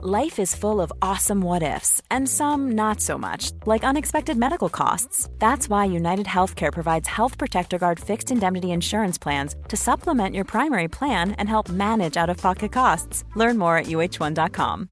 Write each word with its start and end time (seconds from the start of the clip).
Life 0.00 0.38
is 0.38 0.54
full 0.54 0.80
of 0.80 0.92
awesome 1.02 1.40
what 1.40 1.64
ifs, 1.64 2.00
and 2.08 2.28
some 2.28 2.76
not 2.76 3.00
so 3.00 3.18
much, 3.18 3.50
like 3.66 3.82
unexpected 3.82 4.36
medical 4.36 4.68
costs. 4.68 5.28
That's 5.40 5.68
why 5.68 5.86
United 5.86 6.26
Healthcare 6.26 6.72
provides 6.72 7.08
Health 7.08 7.36
Protector 7.36 7.78
Guard 7.78 7.98
fixed 7.98 8.30
indemnity 8.30 8.70
insurance 8.70 9.18
plans 9.18 9.56
to 9.66 9.76
supplement 9.76 10.36
your 10.36 10.44
primary 10.44 10.86
plan 10.86 11.32
and 11.32 11.48
help 11.48 11.68
manage 11.68 12.16
out 12.16 12.30
of 12.30 12.36
pocket 12.36 12.70
costs. 12.70 13.24
Learn 13.34 13.58
more 13.58 13.76
at 13.76 13.86
uh1.com. 13.86 14.88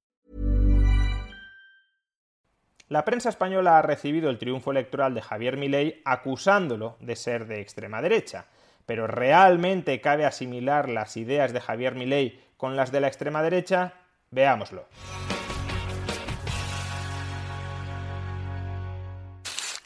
La 2.89 3.05
prensa 3.05 3.29
española 3.29 3.79
ha 3.79 3.83
recibido 3.83 4.29
el 4.29 4.39
triunfo 4.39 4.73
electoral 4.73 5.15
de 5.15 5.23
Javier 5.23 5.57
Milei 5.57 6.03
acusándolo 6.05 6.97
de 6.99 7.15
ser 7.15 7.47
de 7.47 7.61
extrema 7.61 8.03
derecha. 8.03 8.47
Pero 8.87 9.07
¿realmente 9.07 10.01
cabe 10.01 10.25
asimilar 10.25 10.89
las 10.89 11.17
ideas 11.17 11.53
de 11.53 11.61
Javier 11.61 11.95
Milei 11.95 12.41
con 12.57 12.75
las 12.75 12.91
de 12.91 12.99
la 12.99 13.07
extrema 13.07 13.45
derecha? 13.45 13.95
Veámoslo. 14.31 14.87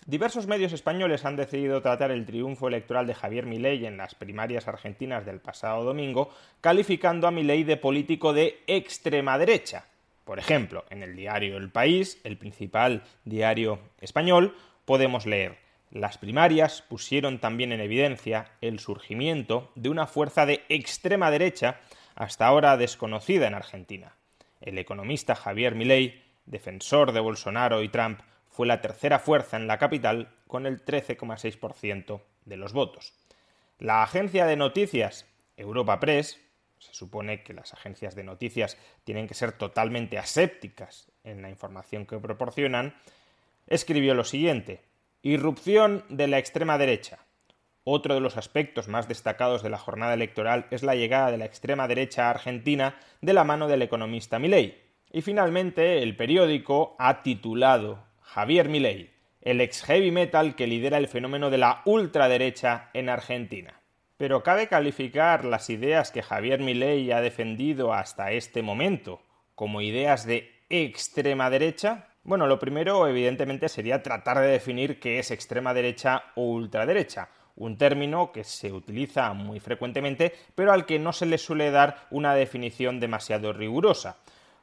Diversos 0.07 0.49
medios 0.49 0.73
españoles 0.73 1.25
han 1.25 1.37
decidido 1.37 1.83
tratar 1.83 2.11
el 2.11 2.27
triunfo 2.27 2.67
electoral 2.67 3.07
de 3.07 3.15
Javier 3.15 3.47
Milei 3.47 3.87
en 3.87 3.97
las 3.97 4.17
primarias 4.17 4.67
argentinas 4.67 5.25
del 5.25 5.39
pasado 5.39 5.85
domingo, 5.85 6.31
calificando 6.61 7.29
a 7.29 7.31
Milei 7.31 7.63
de 7.63 7.77
político 7.77 8.33
de 8.33 8.61
extrema 8.67 9.39
derecha. 9.39 9.85
Por 10.25 10.41
ejemplo, 10.41 10.85
en 10.91 11.05
el 11.05 11.15
diario 11.15 11.57
El 11.57 11.71
País, 11.71 12.21
el 12.25 12.37
principal 12.37 13.05
diario 13.25 13.79
español, 14.01 14.57
podemos 14.85 15.27
leer 15.27 15.59
las 15.91 16.19
primarias 16.19 16.83
pusieron 16.83 17.41
también 17.41 17.73
en 17.73 17.81
evidencia 17.81 18.53
el 18.61 18.79
surgimiento 18.79 19.73
de 19.75 19.89
una 19.89 20.07
fuerza 20.07 20.47
de 20.47 20.65
extrema 20.69 21.33
derecha 21.33 21.81
hasta 22.15 22.47
ahora 22.47 22.77
desconocida 22.77 23.49
en 23.49 23.55
Argentina. 23.55 24.15
El 24.61 24.79
economista 24.79 25.35
Javier 25.35 25.75
Milei, 25.75 26.23
defensor 26.47 27.13
de 27.13 27.21
Bolsonaro 27.21 27.83
y 27.83 27.89
Trump, 27.89 28.21
fue 28.49 28.67
la 28.67 28.81
tercera 28.81 29.19
fuerza 29.19 29.57
en 29.57 29.67
la 29.67 29.79
capital 29.79 30.35
con 30.47 30.67
el 30.67 30.85
13,6% 30.85 32.21
de 32.45 32.57
los 32.57 32.73
votos. 32.73 33.15
La 33.79 34.03
agencia 34.03 34.47
de 34.47 34.57
noticias 34.57 35.27
Europa 35.57 36.01
Press, 36.01 36.41
se 36.79 36.95
supone 36.95 37.43
que 37.43 37.53
las 37.53 37.75
agencias 37.75 38.15
de 38.15 38.25
noticias 38.25 38.79
tienen 39.05 39.29
que 39.29 39.35
ser 39.35 39.53
totalmente 39.53 40.19
asépticas 40.19 41.11
en 41.25 41.43
la 41.43 41.51
información 41.51 42.07
que 42.07 42.19
proporcionan, 42.19 42.95
escribió 43.67 44.15
lo 44.15 44.25
siguiente: 44.25 44.83
Irrupción 45.23 46.05
de 46.09 46.29
la 46.29 46.39
extrema 46.39 46.79
derecha. 46.79 47.19
Otro 47.93 48.15
de 48.15 48.21
los 48.21 48.37
aspectos 48.37 48.87
más 48.87 49.09
destacados 49.09 49.65
de 49.65 49.69
la 49.69 49.77
jornada 49.77 50.15
electoral 50.15 50.67
es 50.71 50.85
la 50.85 50.95
llegada 50.95 51.33
de 51.33 51.39
la 51.39 51.45
extrema 51.45 51.89
derecha 51.89 52.31
argentina 52.31 52.95
de 53.21 53.33
la 53.33 53.43
mano 53.43 53.67
del 53.67 53.83
economista 53.83 54.39
Milei. 54.39 54.81
Y 55.11 55.23
finalmente, 55.23 56.01
el 56.01 56.15
periódico 56.15 56.95
ha 57.01 57.25
titulado 57.25 58.05
Javier 58.21 58.69
Milei, 58.69 59.11
el 59.41 59.61
ex 59.61 59.83
heavy 59.83 60.13
metal 60.13 60.55
que 60.55 60.69
lidera 60.69 60.99
el 60.99 61.09
fenómeno 61.09 61.51
de 61.51 61.59
la 61.59 61.83
ultraderecha 61.85 62.91
en 62.95 63.09
Argentina. 63.09 63.81
Pero 64.17 64.45
cabe 64.45 64.69
calificar 64.69 65.45
las 65.45 65.69
ideas 65.69 66.13
que 66.13 66.23
Javier 66.23 66.61
Milei 66.61 67.11
ha 67.11 67.21
defendido 67.21 67.93
hasta 67.93 68.31
este 68.31 68.63
momento 68.63 69.21
como 69.57 69.81
ideas 69.81 70.25
de 70.27 70.63
extrema 70.69 71.51
derecha? 71.51 72.07
Bueno, 72.23 72.47
lo 72.47 72.61
primero, 72.61 73.09
evidentemente, 73.09 73.69
sería 73.69 74.01
tratar 74.01 74.39
de 74.39 74.47
definir 74.47 75.01
qué 75.01 75.19
es 75.19 75.33
extrema 75.33 75.75
derecha 75.75 76.23
o 76.37 76.43
ultraderecha 76.43 77.31
un 77.61 77.77
término 77.77 78.33
que 78.33 78.43
se 78.43 78.73
utiliza 78.73 79.33
muy 79.35 79.61
frecuentemente, 79.61 80.33
pero 80.55 80.73
al 80.73 80.87
que 80.87 80.99
no 80.99 81.13
se 81.13 81.27
le 81.27 81.39
suele 81.39 81.71
dar 81.71 82.07
una 82.11 82.35
definición 82.35 83.01
demasiado 83.01 83.53
rigurosa. 83.53 84.17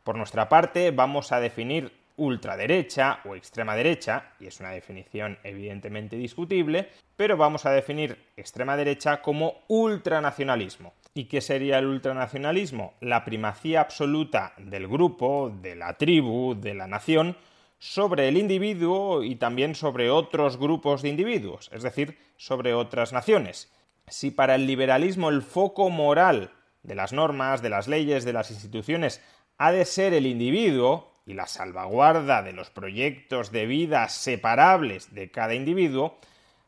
Por 0.03 0.17
nuestra 0.17 0.49
parte, 0.49 0.91
vamos 0.91 1.31
a 1.31 1.39
definir 1.39 1.91
ultraderecha 2.17 3.19
o 3.25 3.35
extrema 3.35 3.75
derecha, 3.75 4.31
y 4.39 4.47
es 4.47 4.59
una 4.59 4.71
definición 4.71 5.37
evidentemente 5.43 6.15
discutible, 6.15 6.89
pero 7.15 7.37
vamos 7.37 7.67
a 7.67 7.71
definir 7.71 8.17
extrema 8.35 8.75
derecha 8.75 9.21
como 9.21 9.61
ultranacionalismo. 9.67 10.93
¿Y 11.13 11.25
qué 11.25 11.41
sería 11.41 11.77
el 11.77 11.85
ultranacionalismo? 11.85 12.95
La 13.01 13.23
primacía 13.23 13.81
absoluta 13.81 14.53
del 14.57 14.87
grupo, 14.87 15.51
de 15.61 15.75
la 15.75 15.93
tribu, 15.93 16.55
de 16.59 16.73
la 16.73 16.87
nación, 16.87 17.37
sobre 17.79 18.27
el 18.27 18.37
individuo 18.37 19.23
y 19.23 19.35
también 19.35 19.75
sobre 19.75 20.09
otros 20.09 20.57
grupos 20.57 21.03
de 21.03 21.09
individuos, 21.09 21.69
es 21.71 21.83
decir, 21.83 22.17
sobre 22.37 22.73
otras 22.73 23.13
naciones. 23.13 23.71
Si 24.07 24.31
para 24.31 24.55
el 24.55 24.65
liberalismo 24.67 25.29
el 25.29 25.41
foco 25.41 25.89
moral 25.89 26.51
de 26.83 26.95
las 26.95 27.11
normas, 27.11 27.61
de 27.61 27.69
las 27.69 27.87
leyes, 27.87 28.23
de 28.23 28.33
las 28.33 28.51
instituciones 28.51 29.21
ha 29.57 29.71
de 29.71 29.85
ser 29.85 30.13
el 30.13 30.25
individuo 30.25 31.17
y 31.25 31.33
la 31.33 31.47
salvaguarda 31.47 32.41
de 32.41 32.53
los 32.53 32.69
proyectos 32.69 33.51
de 33.51 33.65
vida 33.65 34.07
separables 34.07 35.13
de 35.13 35.29
cada 35.29 35.55
individuo, 35.55 36.17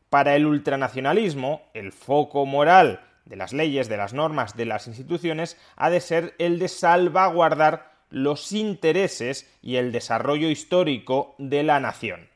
para 0.10 0.36
el 0.36 0.46
ultranacionalismo 0.46 1.62
el 1.74 1.92
foco 1.92 2.46
moral 2.46 3.06
de 3.26 3.36
las 3.36 3.54
leyes, 3.54 3.88
de 3.88 3.98
las 3.98 4.14
normas, 4.14 4.58
de 4.58 4.66
las 4.66 4.88
instituciones 4.88 5.58
ha 5.76 5.90
de 5.90 6.02
ser 6.02 6.36
el 6.40 6.60
de 6.60 6.68
salvaguardar 6.68 7.94
los 8.10 8.52
intereses 8.52 9.48
y 9.62 9.76
el 9.76 9.92
desarrollo 9.92 10.50
histórico 10.50 11.36
de 11.38 11.64
la 11.64 11.80
nación. 11.80 12.29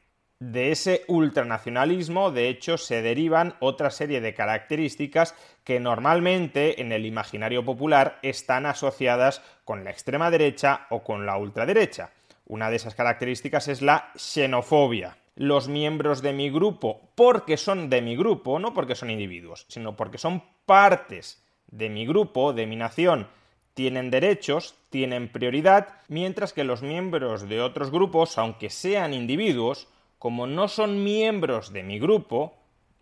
De 0.45 0.73
ese 0.73 1.05
ultranacionalismo, 1.07 2.29
de 2.29 2.49
hecho, 2.49 2.77
se 2.77 3.01
derivan 3.01 3.55
otra 3.61 3.89
serie 3.89 4.19
de 4.19 4.33
características 4.33 5.35
que 5.63 5.79
normalmente 5.79 6.81
en 6.81 6.91
el 6.91 7.05
imaginario 7.05 7.63
popular 7.63 8.19
están 8.23 8.65
asociadas 8.65 9.41
con 9.63 9.85
la 9.85 9.91
extrema 9.91 10.29
derecha 10.29 10.85
o 10.89 11.01
con 11.01 11.25
la 11.25 11.37
ultraderecha. 11.37 12.09
Una 12.45 12.69
de 12.69 12.75
esas 12.75 12.93
características 12.93 13.69
es 13.69 13.81
la 13.81 14.11
xenofobia. 14.17 15.15
Los 15.37 15.69
miembros 15.69 16.21
de 16.21 16.33
mi 16.33 16.49
grupo, 16.49 16.99
porque 17.15 17.55
son 17.55 17.89
de 17.89 18.01
mi 18.01 18.17
grupo, 18.17 18.59
no 18.59 18.73
porque 18.73 18.95
son 18.95 19.11
individuos, 19.11 19.65
sino 19.69 19.95
porque 19.95 20.17
son 20.17 20.43
partes 20.65 21.41
de 21.67 21.87
mi 21.87 22.05
grupo, 22.05 22.51
de 22.51 22.67
mi 22.67 22.75
nación, 22.75 23.29
tienen 23.75 24.11
derechos, 24.11 24.75
tienen 24.89 25.31
prioridad, 25.31 26.01
mientras 26.09 26.51
que 26.51 26.65
los 26.65 26.81
miembros 26.81 27.47
de 27.47 27.61
otros 27.61 27.91
grupos, 27.91 28.37
aunque 28.37 28.69
sean 28.69 29.13
individuos, 29.13 29.87
como 30.23 30.47
no 30.47 30.69
son 30.69 31.03
miembros 31.03 31.73
de 31.73 31.83
mi 31.83 31.99
grupo, 31.99 32.53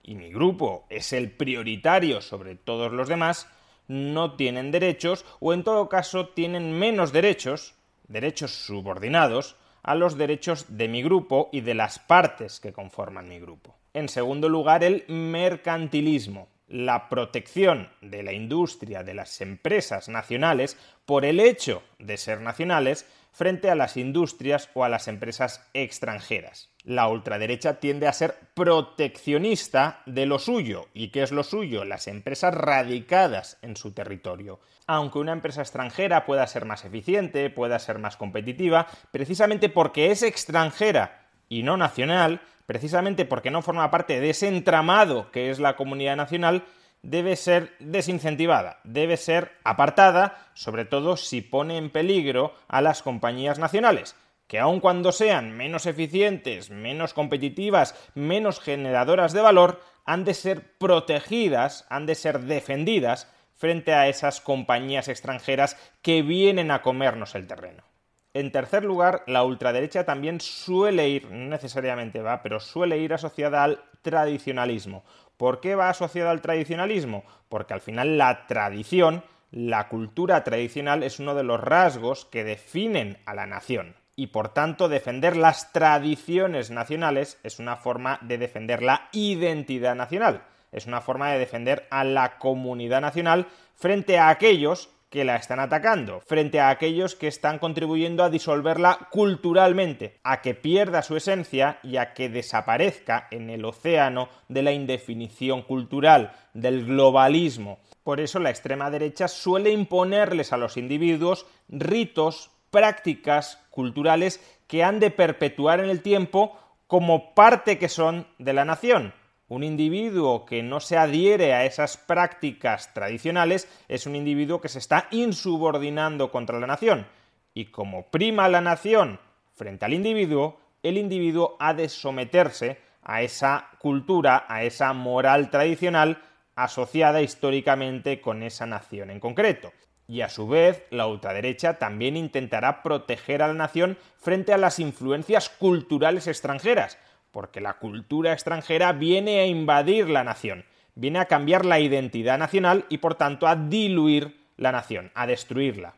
y 0.01 0.15
mi 0.15 0.31
grupo 0.31 0.87
es 0.89 1.13
el 1.13 1.29
prioritario 1.29 2.19
sobre 2.19 2.55
todos 2.55 2.91
los 2.91 3.07
demás, 3.07 3.47
no 3.87 4.35
tienen 4.35 4.71
derechos 4.71 5.23
o 5.39 5.53
en 5.53 5.63
todo 5.63 5.87
caso 5.87 6.29
tienen 6.29 6.71
menos 6.79 7.13
derechos, 7.13 7.75
derechos 8.07 8.65
subordinados, 8.65 9.55
a 9.83 9.93
los 9.93 10.17
derechos 10.17 10.65
de 10.75 10.87
mi 10.87 11.03
grupo 11.03 11.49
y 11.51 11.61
de 11.61 11.75
las 11.75 11.99
partes 11.99 12.59
que 12.59 12.73
conforman 12.73 13.29
mi 13.29 13.39
grupo. 13.39 13.75
En 13.93 14.09
segundo 14.09 14.49
lugar, 14.49 14.83
el 14.83 15.05
mercantilismo 15.07 16.47
la 16.71 17.09
protección 17.09 17.89
de 18.01 18.23
la 18.23 18.31
industria, 18.31 19.03
de 19.03 19.13
las 19.13 19.41
empresas 19.41 20.07
nacionales, 20.07 20.77
por 21.05 21.25
el 21.25 21.41
hecho 21.41 21.83
de 21.99 22.15
ser 22.15 22.39
nacionales, 22.39 23.05
frente 23.33 23.69
a 23.69 23.75
las 23.75 23.97
industrias 23.97 24.69
o 24.73 24.83
a 24.85 24.89
las 24.89 25.07
empresas 25.07 25.67
extranjeras. 25.73 26.70
La 26.83 27.07
ultraderecha 27.07 27.79
tiende 27.79 28.07
a 28.07 28.13
ser 28.13 28.35
proteccionista 28.55 30.01
de 30.07 30.25
lo 30.25 30.39
suyo. 30.39 30.87
¿Y 30.93 31.09
qué 31.09 31.21
es 31.21 31.31
lo 31.31 31.43
suyo? 31.43 31.85
Las 31.85 32.07
empresas 32.07 32.53
radicadas 32.53 33.59
en 33.61 33.77
su 33.77 33.91
territorio. 33.91 34.59
Aunque 34.87 35.19
una 35.19 35.31
empresa 35.31 35.61
extranjera 35.61 36.25
pueda 36.25 36.47
ser 36.47 36.65
más 36.65 36.83
eficiente, 36.83 37.51
pueda 37.51 37.77
ser 37.77 37.99
más 37.99 38.17
competitiva, 38.17 38.87
precisamente 39.11 39.69
porque 39.69 40.09
es 40.11 40.23
extranjera 40.23 41.27
y 41.49 41.61
no 41.61 41.77
nacional, 41.77 42.41
precisamente 42.65 43.25
porque 43.25 43.51
no 43.51 43.61
forma 43.61 43.91
parte 43.91 44.19
de 44.19 44.31
ese 44.31 44.47
entramado 44.47 45.31
que 45.31 45.51
es 45.51 45.59
la 45.59 45.75
comunidad 45.75 46.15
nacional, 46.15 46.63
debe 47.03 47.35
ser 47.35 47.75
desincentivada, 47.79 48.79
debe 48.83 49.17
ser 49.17 49.51
apartada, 49.63 50.47
sobre 50.53 50.85
todo 50.85 51.17
si 51.17 51.41
pone 51.41 51.77
en 51.77 51.89
peligro 51.89 52.53
a 52.67 52.81
las 52.81 53.01
compañías 53.01 53.59
nacionales, 53.59 54.15
que 54.51 54.59
aun 54.59 54.81
cuando 54.81 55.13
sean 55.13 55.55
menos 55.55 55.85
eficientes, 55.85 56.71
menos 56.71 57.13
competitivas, 57.13 57.95
menos 58.15 58.59
generadoras 58.59 59.31
de 59.31 59.39
valor, 59.39 59.79
han 60.03 60.25
de 60.25 60.33
ser 60.33 60.77
protegidas, 60.77 61.85
han 61.89 62.05
de 62.05 62.15
ser 62.15 62.41
defendidas 62.41 63.31
frente 63.55 63.93
a 63.93 64.09
esas 64.09 64.41
compañías 64.41 65.07
extranjeras 65.07 65.77
que 66.01 66.21
vienen 66.21 66.69
a 66.69 66.81
comernos 66.81 67.33
el 67.35 67.47
terreno. 67.47 67.85
En 68.33 68.51
tercer 68.51 68.83
lugar, 68.83 69.23
la 69.25 69.45
ultraderecha 69.45 70.03
también 70.03 70.41
suele 70.41 71.07
ir, 71.07 71.31
no 71.31 71.47
necesariamente 71.47 72.21
va, 72.21 72.43
pero 72.43 72.59
suele 72.59 72.97
ir 72.97 73.13
asociada 73.13 73.63
al 73.63 73.85
tradicionalismo. 74.01 75.05
¿Por 75.37 75.61
qué 75.61 75.75
va 75.75 75.87
asociada 75.87 76.29
al 76.29 76.41
tradicionalismo? 76.41 77.23
Porque 77.47 77.73
al 77.73 77.79
final 77.79 78.17
la 78.17 78.47
tradición, 78.47 79.23
la 79.49 79.87
cultura 79.87 80.43
tradicional 80.43 81.03
es 81.03 81.19
uno 81.21 81.35
de 81.35 81.43
los 81.43 81.61
rasgos 81.61 82.25
que 82.25 82.43
definen 82.43 83.17
a 83.25 83.33
la 83.33 83.47
nación. 83.47 84.00
Y 84.21 84.27
por 84.27 84.49
tanto, 84.49 84.87
defender 84.87 85.35
las 85.35 85.73
tradiciones 85.73 86.69
nacionales 86.69 87.39
es 87.41 87.57
una 87.57 87.75
forma 87.75 88.19
de 88.21 88.37
defender 88.37 88.83
la 88.83 89.09
identidad 89.13 89.95
nacional. 89.95 90.43
Es 90.71 90.85
una 90.85 91.01
forma 91.01 91.31
de 91.31 91.39
defender 91.39 91.87
a 91.89 92.03
la 92.03 92.37
comunidad 92.37 93.01
nacional 93.01 93.47
frente 93.73 94.19
a 94.19 94.29
aquellos 94.29 94.89
que 95.09 95.25
la 95.25 95.37
están 95.37 95.59
atacando, 95.59 96.21
frente 96.21 96.59
a 96.59 96.69
aquellos 96.69 97.15
que 97.15 97.27
están 97.27 97.57
contribuyendo 97.57 98.23
a 98.23 98.29
disolverla 98.29 99.07
culturalmente, 99.09 100.19
a 100.21 100.39
que 100.43 100.53
pierda 100.53 101.01
su 101.01 101.17
esencia 101.17 101.79
y 101.81 101.97
a 101.97 102.13
que 102.13 102.29
desaparezca 102.29 103.27
en 103.31 103.49
el 103.49 103.65
océano 103.65 104.29
de 104.49 104.61
la 104.61 104.71
indefinición 104.71 105.63
cultural, 105.63 106.31
del 106.53 106.85
globalismo. 106.85 107.79
Por 108.03 108.19
eso 108.19 108.37
la 108.37 108.51
extrema 108.51 108.91
derecha 108.91 109.27
suele 109.27 109.71
imponerles 109.71 110.53
a 110.53 110.57
los 110.57 110.77
individuos 110.77 111.47
ritos, 111.69 112.51
prácticas 112.71 113.59
culturales 113.69 114.41
que 114.67 114.83
han 114.83 114.99
de 114.99 115.11
perpetuar 115.11 115.79
en 115.79 115.89
el 115.89 116.01
tiempo 116.01 116.57
como 116.87 117.35
parte 117.35 117.77
que 117.77 117.89
son 117.89 118.25
de 118.39 118.53
la 118.53 118.65
nación 118.65 119.13
un 119.51 119.65
individuo 119.65 120.45
que 120.45 120.63
no 120.63 120.79
se 120.79 120.95
adhiere 120.95 121.53
a 121.53 121.65
esas 121.65 121.97
prácticas 121.97 122.93
tradicionales 122.93 123.67
es 123.89 124.05
un 124.05 124.15
individuo 124.15 124.61
que 124.61 124.69
se 124.69 124.79
está 124.79 125.09
insubordinando 125.11 126.31
contra 126.31 126.57
la 126.57 126.67
nación. 126.67 127.05
Y 127.53 127.65
como 127.65 128.05
prima 128.05 128.47
la 128.47 128.61
nación 128.61 129.19
frente 129.53 129.83
al 129.83 129.93
individuo, 129.93 130.57
el 130.83 130.97
individuo 130.97 131.57
ha 131.59 131.73
de 131.73 131.89
someterse 131.89 132.79
a 133.03 133.23
esa 133.23 133.71
cultura, 133.77 134.45
a 134.47 134.63
esa 134.63 134.93
moral 134.93 135.49
tradicional 135.49 136.21
asociada 136.55 137.21
históricamente 137.21 138.21
con 138.21 138.43
esa 138.43 138.65
nación 138.65 139.09
en 139.09 139.19
concreto. 139.19 139.73
Y 140.11 140.23
a 140.23 140.27
su 140.27 140.45
vez, 140.45 140.83
la 140.89 141.07
ultraderecha 141.07 141.75
también 141.75 142.17
intentará 142.17 142.83
proteger 142.83 143.41
a 143.41 143.47
la 143.47 143.53
nación 143.53 143.97
frente 144.17 144.51
a 144.51 144.57
las 144.57 144.77
influencias 144.77 145.47
culturales 145.47 146.27
extranjeras, 146.27 146.97
porque 147.31 147.61
la 147.61 147.75
cultura 147.75 148.33
extranjera 148.33 148.91
viene 148.91 149.39
a 149.39 149.45
invadir 149.45 150.09
la 150.09 150.25
nación, 150.25 150.65
viene 150.95 151.19
a 151.19 151.27
cambiar 151.27 151.63
la 151.63 151.79
identidad 151.79 152.37
nacional 152.37 152.83
y 152.89 152.97
por 152.97 153.15
tanto 153.15 153.47
a 153.47 153.55
diluir 153.55 154.37
la 154.57 154.73
nación, 154.73 155.11
a 155.15 155.27
destruirla. 155.27 155.93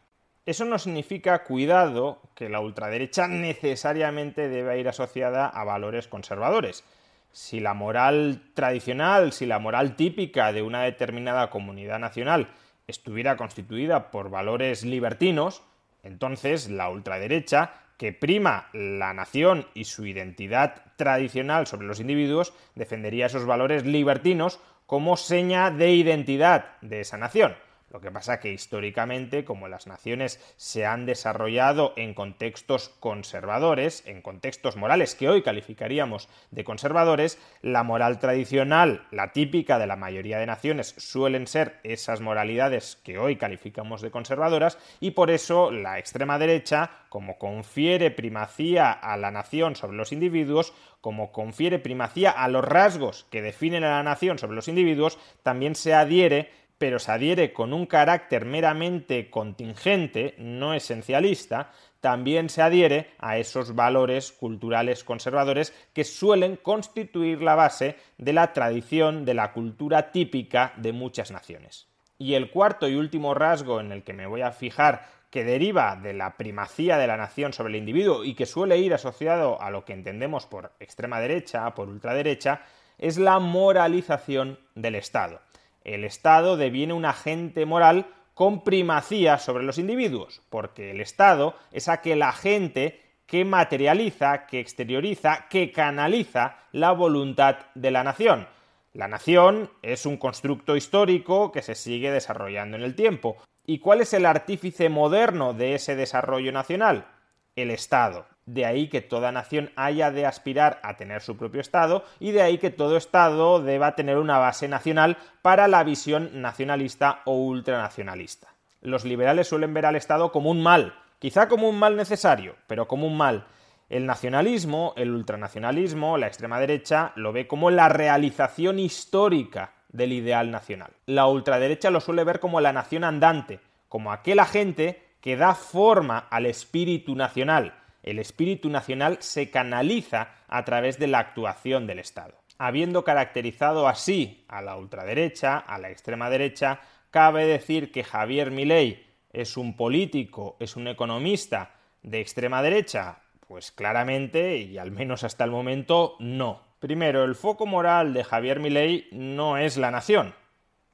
Eso 0.46 0.64
no 0.64 0.78
significa, 0.78 1.44
cuidado, 1.44 2.22
que 2.36 2.50
la 2.50 2.60
ultraderecha 2.60 3.28
necesariamente 3.28 4.48
debe 4.48 4.80
ir 4.80 4.90
asociada 4.90 5.48
a 5.48 5.64
valores 5.64 6.08
conservadores. 6.08 6.84
Si 7.32 7.60
la 7.60 7.74
moral 7.74 8.44
tradicional, 8.54 9.34
si 9.34 9.48
la 9.48 9.58
moral 9.58 9.96
típica 9.96 10.54
de 10.54 10.62
una 10.62 10.84
determinada 10.84 11.50
comunidad 11.50 11.98
nacional 11.98 12.50
estuviera 12.88 13.38
constituida 13.38 14.12
por 14.12 14.30
valores 14.30 14.84
libertinos, 14.84 15.64
entonces 16.04 16.70
la 16.70 16.90
ultraderecha 16.90 17.72
que 17.98 18.12
prima 18.12 18.70
la 18.74 19.14
nación 19.14 19.68
y 19.74 19.86
su 19.86 20.06
identidad 20.06 20.84
tradicional 20.96 21.68
sobre 21.68 21.88
los 21.88 22.00
individuos, 22.00 22.54
defendería 22.76 23.28
esos 23.28 23.46
valores 23.46 23.86
libertinos 23.86 24.60
como 24.86 25.16
seña 25.16 25.72
de 25.72 25.94
identidad 25.94 26.78
de 26.82 27.02
esa 27.02 27.18
nación. 27.18 27.56
Lo 27.94 28.02
que 28.02 28.10
pasa 28.10 28.40
que 28.40 28.52
históricamente, 28.52 29.46
como 29.46 29.68
las 29.68 29.86
naciones 29.86 30.40
se 30.58 30.84
han 30.84 31.06
desarrollado 31.06 31.94
en 31.96 32.16
contextos 32.16 32.90
conservadores, 32.90 34.02
en 34.08 34.24
contextos 34.24 34.76
morales 34.76 35.14
que 35.14 35.30
hoy 35.30 35.44
calificaríamos 35.44 36.28
de 36.50 36.64
conservadores, 36.64 37.38
la 37.62 37.84
moral 37.84 38.18
tradicional, 38.18 39.06
la 39.12 39.32
típica 39.32 39.78
de 39.78 39.86
la 39.86 39.96
mayoría 39.96 40.40
de 40.40 40.48
naciones, 40.48 40.96
suelen 40.98 41.46
ser 41.46 41.80
esas 41.84 42.20
moralidades 42.20 43.00
que 43.04 43.20
hoy 43.20 43.36
calificamos 43.36 44.02
de 44.02 44.10
conservadoras 44.10 44.80
y 45.00 45.12
por 45.12 45.30
eso 45.30 45.70
la 45.70 46.00
extrema 46.00 46.40
derecha, 46.40 46.90
como 47.10 47.38
confiere 47.38 48.10
primacía 48.10 48.92
a 48.92 49.18
la 49.18 49.30
nación 49.30 49.76
sobre 49.76 49.98
los 49.98 50.12
individuos, 50.12 50.74
como 51.00 51.32
confiere 51.32 51.78
primacía 51.78 52.32
a 52.32 52.48
los 52.48 52.66
rasgos 52.66 53.28
que 53.30 53.44
definen 53.44 53.84
a 53.84 53.98
la 53.98 54.04
nación 54.04 54.40
sobre 54.40 54.56
los 54.56 54.68
individuos, 54.68 55.20
también 55.44 55.76
se 55.76 55.94
adhiere 55.94 56.63
pero 56.84 57.00
se 57.00 57.14
adhiere 57.14 57.54
con 57.54 57.72
un 57.72 57.86
carácter 57.86 58.44
meramente 58.44 59.30
contingente, 59.30 60.36
no 60.38 60.74
esencialista, 60.74 61.72
también 62.02 62.50
se 62.50 62.62
adhiere 62.62 63.12
a 63.20 63.38
esos 63.38 63.74
valores 63.74 64.34
culturales 64.34 65.06
conservadores 65.06 65.74
que 65.94 66.04
suelen 66.04 66.58
constituir 66.58 67.42
la 67.42 67.56
base 67.56 67.96
de 68.18 68.34
la 68.34 68.52
tradición 68.52 69.24
de 69.24 69.34
la 69.34 69.54
cultura 69.54 70.12
típica 70.12 70.74
de 70.76 70.92
muchas 70.92 71.32
naciones. 71.32 71.88
Y 72.18 72.34
el 72.34 72.52
cuarto 72.52 72.90
y 72.90 72.96
último 72.96 73.34
rasgo 73.34 73.80
en 73.80 73.94
el 73.94 74.04
que 74.04 74.12
me 74.12 74.28
voy 74.28 74.42
a 74.42 74.52
fijar 74.52 75.06
que 75.30 75.46
deriva 75.46 75.96
de 75.96 76.12
la 76.12 76.36
primacía 76.36 76.98
de 76.98 77.08
la 77.08 77.16
nación 77.16 77.54
sobre 77.54 77.72
el 77.72 77.80
individuo 77.80 78.26
y 78.26 78.34
que 78.34 78.46
suele 78.46 78.78
ir 78.78 78.94
asociado 78.94 79.62
a 79.62 79.72
lo 79.72 79.86
que 79.86 79.94
entendemos 79.94 80.48
por 80.48 80.74
extrema 80.82 81.22
derecha, 81.22 81.74
por 81.76 81.88
ultraderecha, 81.88 82.64
es 82.98 83.18
la 83.18 83.40
moralización 83.40 84.60
del 84.76 84.96
Estado 84.96 85.40
el 85.84 86.04
Estado 86.04 86.58
deviene 86.58 86.94
un 86.94 87.06
agente 87.06 87.66
moral 87.66 88.08
con 88.34 88.64
primacía 88.64 89.38
sobre 89.38 89.64
los 89.64 89.78
individuos, 89.78 90.42
porque 90.50 90.92
el 90.92 91.02
Estado 91.02 91.56
es 91.72 91.88
aquel 91.88 92.22
agente 92.22 93.00
que 93.26 93.46
materializa, 93.46 94.46
que 94.48 94.60
exterioriza, 94.60 95.48
que 95.50 95.72
canaliza 95.72 96.58
la 96.72 96.92
voluntad 96.92 97.58
de 97.76 97.92
la 97.92 98.04
nación. 98.04 98.48
La 98.94 99.08
nación 99.08 99.72
es 99.82 100.06
un 100.06 100.18
constructo 100.18 100.76
histórico 100.76 101.52
que 101.52 101.62
se 101.62 101.76
sigue 101.76 102.12
desarrollando 102.12 102.78
en 102.78 102.84
el 102.84 102.96
tiempo. 102.96 103.38
¿Y 103.66 103.80
cuál 103.80 104.02
es 104.02 104.14
el 104.14 104.26
artífice 104.26 104.90
moderno 104.90 105.54
de 105.54 105.76
ese 105.76 105.96
desarrollo 105.96 106.52
nacional? 106.52 107.08
El 107.56 107.72
Estado. 107.72 108.28
De 108.46 108.66
ahí 108.66 108.90
que 108.90 109.02
toda 109.02 109.32
nación 109.32 109.72
haya 109.76 110.12
de 110.12 110.26
aspirar 110.26 110.80
a 110.84 110.98
tener 110.98 111.22
su 111.22 111.38
propio 111.38 111.62
Estado 111.62 112.04
y 112.20 112.32
de 112.32 112.42
ahí 112.42 112.58
que 112.58 112.72
todo 112.72 112.98
Estado 112.98 113.62
deba 113.62 113.96
tener 113.96 114.18
una 114.18 114.38
base 114.38 114.68
nacional 114.68 115.18
para 115.42 115.68
la 115.68 115.84
visión 115.84 116.42
nacionalista 116.42 117.22
o 117.26 117.36
ultranacionalista. 117.36 118.50
Los 118.82 119.06
liberales 119.06 119.48
suelen 119.48 119.74
ver 119.74 119.86
al 119.86 119.96
Estado 119.96 120.32
como 120.32 120.52
un 120.52 120.62
mal, 120.62 120.94
quizá 121.20 121.48
como 121.48 121.70
un 121.70 121.80
mal 121.80 121.96
necesario, 121.96 122.56
pero 122.68 122.88
como 122.88 123.08
un 123.08 123.16
mal. 123.16 123.46
El 123.90 124.06
nacionalismo, 124.06 124.94
el 124.98 125.12
ultranacionalismo, 125.12 126.18
la 126.18 126.28
extrema 126.28 126.60
derecha 126.60 127.14
lo 127.16 127.32
ve 127.32 127.48
como 127.48 127.72
la 127.72 127.88
realización 127.88 128.80
histórica 128.80 129.72
del 129.90 130.12
ideal 130.12 130.52
nacional. 130.52 130.92
La 131.06 131.28
ultraderecha 131.28 131.92
lo 131.92 132.02
suele 132.02 132.26
ver 132.26 132.40
como 132.42 132.60
la 132.60 132.74
nación 132.74 133.06
andante, 133.06 133.62
como 133.88 134.12
aquel 134.12 134.40
agente 134.40 135.02
que 135.22 135.38
da 135.38 135.56
forma 135.56 136.18
al 136.18 136.46
espíritu 136.46 137.16
nacional, 137.16 137.74
el 138.04 138.20
espíritu 138.20 138.70
nacional 138.70 139.18
se 139.22 139.50
canaliza 139.50 140.36
a 140.48 140.64
través 140.66 141.00
de 141.00 141.08
la 141.08 141.20
actuación 141.20 141.88
del 141.88 142.00
Estado. 142.00 142.36
Habiendo 142.58 143.04
caracterizado 143.04 143.88
así 143.88 144.46
a 144.48 144.62
la 144.62 144.78
ultraderecha, 144.78 145.58
a 145.58 145.80
la 145.80 145.90
extrema 145.90 146.30
derecha, 146.30 146.82
cabe 147.10 147.46
decir 147.46 147.92
que 147.92 148.04
Javier 148.04 148.52
Milei 148.52 149.06
es 149.32 149.58
un 149.58 149.76
político, 149.76 150.58
es 150.60 150.76
un 150.76 150.88
economista 150.88 151.76
de 152.04 152.22
extrema 152.22 152.62
derecha, 152.62 153.20
pues 153.48 153.72
claramente, 153.72 154.58
y 154.58 154.78
al 154.78 154.92
menos 154.92 155.24
hasta 155.24 155.44
el 155.44 155.52
momento, 155.52 156.16
no. 156.20 156.62
Primero, 156.80 157.24
el 157.24 157.36
foco 157.36 157.66
moral 157.66 158.14
de 158.14 158.24
Javier 158.24 158.60
Milei 158.60 159.08
no 159.12 159.58
es 159.58 159.78
la 159.78 159.90
nación, 159.90 160.36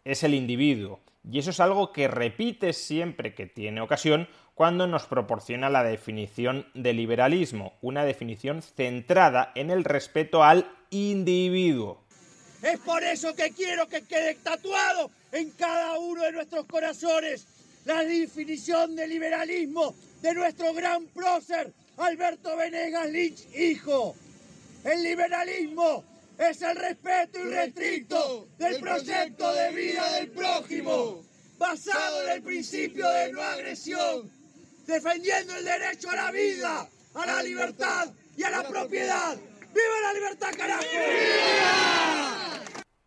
es 0.06 0.24
el 0.24 0.34
individuo. 0.34 1.02
Y 1.30 1.40
eso 1.40 1.50
es 1.50 1.60
algo 1.60 1.92
que 1.92 2.08
repite 2.08 2.74
siempre 2.74 3.34
que 3.34 3.46
tiene 3.46 3.82
ocasión 3.82 4.28
cuando 4.60 4.88
nos 4.88 5.06
proporciona 5.06 5.70
la 5.70 5.86
definición 5.86 6.66
de 6.74 6.92
liberalismo, 6.92 7.78
una 7.82 8.04
definición 8.04 8.62
centrada 8.62 9.54
en 9.56 9.70
el 9.70 9.86
respeto 9.86 10.44
al 10.44 10.70
individuo. 10.90 12.04
Es 12.62 12.78
por 12.80 13.02
eso 13.02 13.34
que 13.34 13.52
quiero 13.52 13.88
que 13.88 14.02
quede 14.02 14.36
tatuado 14.36 15.12
en 15.32 15.52
cada 15.52 15.98
uno 15.98 16.24
de 16.24 16.34
nuestros 16.34 16.66
corazones 16.66 17.48
la 17.86 18.04
definición 18.04 18.98
de 18.98 19.08
liberalismo 19.08 19.96
de 20.22 20.34
nuestro 20.34 20.74
gran 20.74 21.06
prócer 21.06 21.72
Alberto 21.96 22.58
Venegas 22.58 23.10
Lynch, 23.10 23.48
hijo. 23.58 24.14
El 24.84 25.04
liberalismo 25.04 26.04
es 26.38 26.62
el 26.64 26.76
respeto 26.76 27.40
irrestricto 27.40 28.50
del 28.58 28.78
proyecto 28.82 29.54
de 29.54 29.72
vida 29.72 30.12
del 30.16 30.32
prójimo, 30.32 31.24
basado 31.58 32.26
en 32.26 32.32
el 32.34 32.42
principio 32.42 33.10
de 33.10 33.32
no 33.32 33.42
agresión 33.42 34.39
defendiendo 34.90 35.56
el 35.56 35.64
derecho 35.64 36.10
a 36.10 36.16
la 36.16 36.32
vida, 36.32 36.88
a 37.14 37.26
la 37.26 37.44
libertad 37.44 38.10
y 38.36 38.44
a 38.44 38.50
la 38.50 38.68
propiedad. 38.68 39.38
¡Viva 39.38 40.02
la 40.04 40.14
libertad, 40.14 40.50
carajo! 40.58 40.84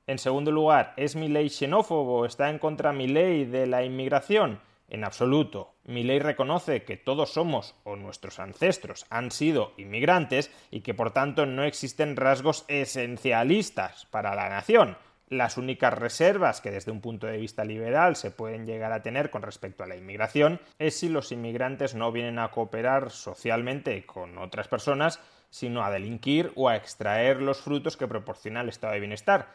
En 0.06 0.18
segundo 0.18 0.52
lugar, 0.52 0.94
¿es 0.96 1.16
mi 1.16 1.28
ley 1.28 1.50
xenófobo? 1.50 2.24
¿Está 2.24 2.50
en 2.50 2.58
contra 2.58 2.92
mi 2.92 3.08
ley 3.08 3.44
de 3.44 3.66
la 3.66 3.84
inmigración? 3.84 4.60
En 4.88 5.04
absoluto. 5.04 5.74
Mi 5.84 6.04
ley 6.04 6.18
reconoce 6.18 6.84
que 6.84 6.96
todos 6.96 7.32
somos 7.32 7.74
o 7.84 7.96
nuestros 7.96 8.38
ancestros 8.38 9.06
han 9.10 9.30
sido 9.30 9.72
inmigrantes 9.76 10.50
y 10.70 10.80
que 10.82 10.94
por 10.94 11.12
tanto 11.12 11.46
no 11.46 11.64
existen 11.64 12.16
rasgos 12.16 12.64
esencialistas 12.68 14.06
para 14.06 14.34
la 14.34 14.48
nación 14.48 14.96
las 15.32 15.56
únicas 15.56 15.94
reservas 15.94 16.60
que 16.60 16.70
desde 16.70 16.92
un 16.92 17.00
punto 17.00 17.26
de 17.26 17.38
vista 17.38 17.64
liberal 17.64 18.16
se 18.16 18.30
pueden 18.30 18.66
llegar 18.66 18.92
a 18.92 19.02
tener 19.02 19.30
con 19.30 19.40
respecto 19.40 19.82
a 19.82 19.86
la 19.86 19.96
inmigración 19.96 20.60
es 20.78 20.98
si 20.98 21.08
los 21.08 21.32
inmigrantes 21.32 21.94
no 21.94 22.12
vienen 22.12 22.38
a 22.38 22.50
cooperar 22.50 23.10
socialmente 23.10 24.04
con 24.04 24.36
otras 24.36 24.68
personas, 24.68 25.20
sino 25.48 25.84
a 25.84 25.90
delinquir 25.90 26.52
o 26.54 26.68
a 26.68 26.76
extraer 26.76 27.40
los 27.40 27.62
frutos 27.62 27.96
que 27.96 28.06
proporciona 28.06 28.60
el 28.60 28.68
estado 28.68 28.92
de 28.92 29.00
bienestar. 29.00 29.48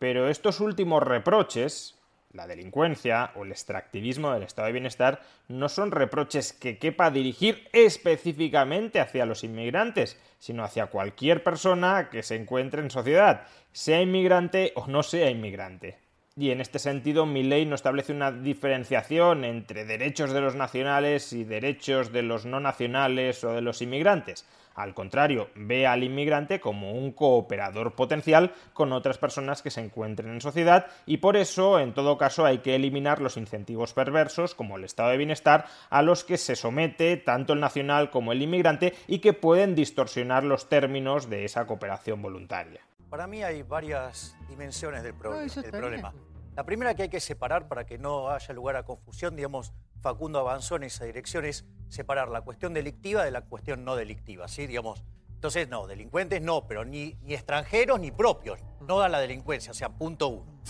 Pero 0.00 0.28
estos 0.28 0.58
últimos 0.58 1.02
reproches 1.02 1.99
la 2.32 2.46
delincuencia 2.46 3.32
o 3.34 3.44
el 3.44 3.50
extractivismo 3.50 4.32
del 4.32 4.44
estado 4.44 4.66
de 4.66 4.72
bienestar 4.72 5.22
no 5.48 5.68
son 5.68 5.90
reproches 5.90 6.52
que 6.52 6.78
quepa 6.78 7.10
dirigir 7.10 7.68
específicamente 7.72 9.00
hacia 9.00 9.26
los 9.26 9.42
inmigrantes, 9.42 10.18
sino 10.38 10.64
hacia 10.64 10.86
cualquier 10.86 11.42
persona 11.42 12.08
que 12.10 12.22
se 12.22 12.36
encuentre 12.36 12.82
en 12.82 12.90
sociedad, 12.90 13.46
sea 13.72 14.00
inmigrante 14.00 14.72
o 14.76 14.86
no 14.86 15.02
sea 15.02 15.30
inmigrante. 15.30 15.98
Y 16.36 16.52
en 16.52 16.60
este 16.60 16.78
sentido, 16.78 17.26
mi 17.26 17.42
ley 17.42 17.66
no 17.66 17.74
establece 17.74 18.12
una 18.12 18.30
diferenciación 18.30 19.44
entre 19.44 19.84
derechos 19.84 20.32
de 20.32 20.40
los 20.40 20.54
nacionales 20.54 21.32
y 21.32 21.44
derechos 21.44 22.12
de 22.12 22.22
los 22.22 22.46
no 22.46 22.60
nacionales 22.60 23.42
o 23.44 23.52
de 23.52 23.60
los 23.60 23.82
inmigrantes. 23.82 24.46
Al 24.80 24.94
contrario, 24.94 25.50
ve 25.54 25.86
al 25.86 26.02
inmigrante 26.02 26.58
como 26.58 26.92
un 26.92 27.12
cooperador 27.12 27.94
potencial 27.94 28.54
con 28.72 28.92
otras 28.92 29.18
personas 29.18 29.60
que 29.60 29.70
se 29.70 29.82
encuentren 29.82 30.30
en 30.30 30.40
sociedad 30.40 30.86
y 31.04 31.18
por 31.18 31.36
eso, 31.36 31.78
en 31.78 31.92
todo 31.92 32.16
caso, 32.16 32.46
hay 32.46 32.58
que 32.58 32.76
eliminar 32.76 33.20
los 33.20 33.36
incentivos 33.36 33.92
perversos, 33.92 34.54
como 34.54 34.78
el 34.78 34.84
estado 34.84 35.10
de 35.10 35.18
bienestar, 35.18 35.66
a 35.90 36.00
los 36.00 36.24
que 36.24 36.38
se 36.38 36.56
somete 36.56 37.18
tanto 37.18 37.52
el 37.52 37.60
nacional 37.60 38.10
como 38.10 38.32
el 38.32 38.40
inmigrante 38.40 38.94
y 39.06 39.18
que 39.18 39.34
pueden 39.34 39.74
distorsionar 39.74 40.44
los 40.44 40.70
términos 40.70 41.28
de 41.28 41.44
esa 41.44 41.66
cooperación 41.66 42.22
voluntaria. 42.22 42.80
Para 43.10 43.26
mí 43.26 43.42
hay 43.42 43.62
varias 43.62 44.34
dimensiones 44.48 45.02
del, 45.02 45.12
problema. 45.12 46.14
La 46.56 46.64
primera 46.64 46.94
que 46.94 47.02
hay 47.02 47.08
que 47.10 47.20
separar 47.20 47.68
para 47.68 47.84
que 47.84 47.98
no 47.98 48.30
haya 48.30 48.54
lugar 48.54 48.76
a 48.76 48.84
confusión, 48.84 49.36
digamos, 49.36 49.74
Facundo 50.00 50.38
avanzó 50.38 50.76
en 50.76 50.84
esa 50.84 51.04
dirección, 51.04 51.44
es 51.44 51.64
separar 51.88 52.28
la 52.28 52.42
cuestión 52.42 52.72
delictiva 52.72 53.24
de 53.24 53.30
la 53.30 53.42
cuestión 53.42 53.84
no 53.84 53.96
delictiva, 53.96 54.48
¿sí? 54.48 54.66
Digamos, 54.66 55.02
entonces, 55.40 55.68
no, 55.68 55.86
delincuentes 55.86 56.42
no, 56.42 56.66
pero 56.66 56.84
ni, 56.84 57.16
ni 57.22 57.32
extranjeros 57.32 57.98
ni 57.98 58.10
propios, 58.10 58.60
no 58.86 58.98
da 58.98 59.08
la 59.08 59.20
delincuencia, 59.20 59.70
o 59.70 59.74
sea, 59.74 59.88
punto 59.88 60.28
uno. 60.28 60.60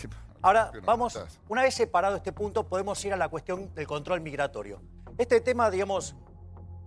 Ahora, 0.43 0.71
vamos, 0.85 1.19
una 1.49 1.63
vez 1.63 1.75
separado 1.75 2.17
este 2.17 2.33
punto, 2.33 2.67
podemos 2.67 3.05
ir 3.05 3.13
a 3.13 3.17
la 3.17 3.29
cuestión 3.29 3.75
del 3.75 3.87
control 3.87 4.21
migratorio. 4.21 4.81
Este 5.19 5.41
tema, 5.41 5.71
digamos, 5.71 6.15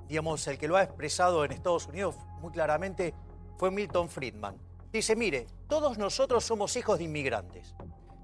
digamos, 0.07 0.47
el 0.47 0.57
que 0.57 0.67
lo 0.67 0.77
ha 0.77 0.83
expresado 0.83 1.43
en 1.45 1.51
Estados 1.51 1.87
Unidos 1.87 2.15
muy 2.39 2.51
claramente 2.51 3.13
fue 3.57 3.69
Milton 3.69 4.09
Friedman. 4.09 4.57
Dice, 4.91 5.15
mire, 5.15 5.45
todos 5.67 5.97
nosotros 5.97 6.43
somos 6.43 6.75
hijos 6.77 6.97
de 6.99 7.03
inmigrantes. 7.03 7.75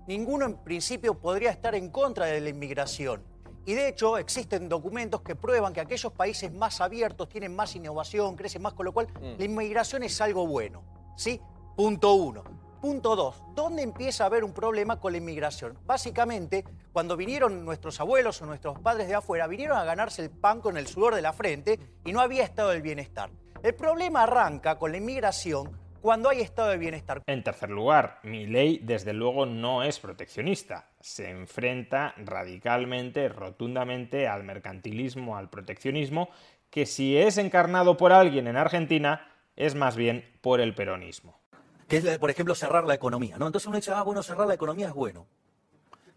Ninguno 0.07 0.45
en 0.45 0.55
principio 0.63 1.19
podría 1.19 1.51
estar 1.51 1.75
en 1.75 1.89
contra 1.89 2.25
de 2.27 2.41
la 2.41 2.49
inmigración. 2.49 3.23
Y 3.65 3.73
de 3.73 3.89
hecho 3.89 4.17
existen 4.17 4.69
documentos 4.69 5.21
que 5.21 5.35
prueban 5.35 5.73
que 5.73 5.81
aquellos 5.81 6.11
países 6.13 6.51
más 6.53 6.81
abiertos 6.81 7.29
tienen 7.29 7.55
más 7.55 7.75
innovación, 7.75 8.35
crecen 8.35 8.61
más, 8.61 8.73
con 8.73 8.85
lo 8.85 8.93
cual 8.93 9.07
mm. 9.07 9.37
la 9.37 9.45
inmigración 9.45 10.03
es 10.03 10.19
algo 10.21 10.47
bueno. 10.47 10.83
¿Sí? 11.15 11.39
Punto 11.75 12.13
uno. 12.13 12.43
Punto 12.81 13.17
dos, 13.17 13.43
¿dónde 13.55 13.81
empieza 13.81 14.23
a 14.23 14.27
haber 14.27 14.45
un 14.45 14.53
problema 14.53 15.01
con 15.01 15.11
la 15.11 15.17
inmigración? 15.17 15.77
Básicamente, 15.85 16.63
cuando 16.93 17.17
vinieron 17.17 17.65
nuestros 17.65 17.99
abuelos 17.99 18.41
o 18.41 18.45
nuestros 18.45 18.79
padres 18.79 19.09
de 19.09 19.15
afuera, 19.15 19.47
vinieron 19.47 19.77
a 19.77 19.83
ganarse 19.83 20.23
el 20.23 20.29
pan 20.29 20.61
con 20.61 20.77
el 20.77 20.87
sudor 20.87 21.13
de 21.13 21.21
la 21.21 21.33
frente 21.33 21.77
y 22.05 22.13
no 22.13 22.21
había 22.21 22.45
estado 22.45 22.69
del 22.69 22.81
bienestar. 22.81 23.31
El 23.63 23.75
problema 23.75 24.23
arranca 24.23 24.79
con 24.79 24.93
la 24.93 24.97
inmigración 24.97 25.77
cuando 26.01 26.29
hay 26.29 26.39
estado 26.39 26.69
de 26.69 26.77
bienestar. 26.77 27.21
En 27.27 27.43
tercer 27.43 27.69
lugar, 27.69 28.19
mi 28.23 28.47
ley 28.47 28.79
desde 28.81 29.11
luego 29.11 29.45
no 29.45 29.83
es 29.83 29.99
proteccionista. 29.99 30.88
Se 30.99 31.29
enfrenta 31.29 32.13
radicalmente, 32.17 33.29
rotundamente 33.29 34.27
al 34.27 34.43
mercantilismo, 34.43 35.37
al 35.37 35.49
proteccionismo, 35.49 36.29
que 36.69 36.85
si 36.85 37.17
es 37.17 37.37
encarnado 37.37 37.97
por 37.97 38.11
alguien 38.11 38.47
en 38.47 38.57
Argentina, 38.57 39.31
es 39.55 39.75
más 39.75 39.95
bien 39.95 40.25
por 40.41 40.61
el 40.61 40.73
peronismo. 40.73 41.39
Que 41.87 41.97
es, 41.97 42.17
por 42.19 42.29
ejemplo, 42.29 42.53
cerrar 42.55 42.85
la 42.85 42.93
economía. 42.93 43.37
¿no? 43.37 43.47
Entonces 43.47 43.67
uno 43.67 43.77
dice, 43.77 43.91
ah, 43.91 44.03
bueno, 44.03 44.23
cerrar 44.23 44.47
la 44.47 44.53
economía 44.53 44.87
es 44.87 44.93
bueno. 44.93 45.27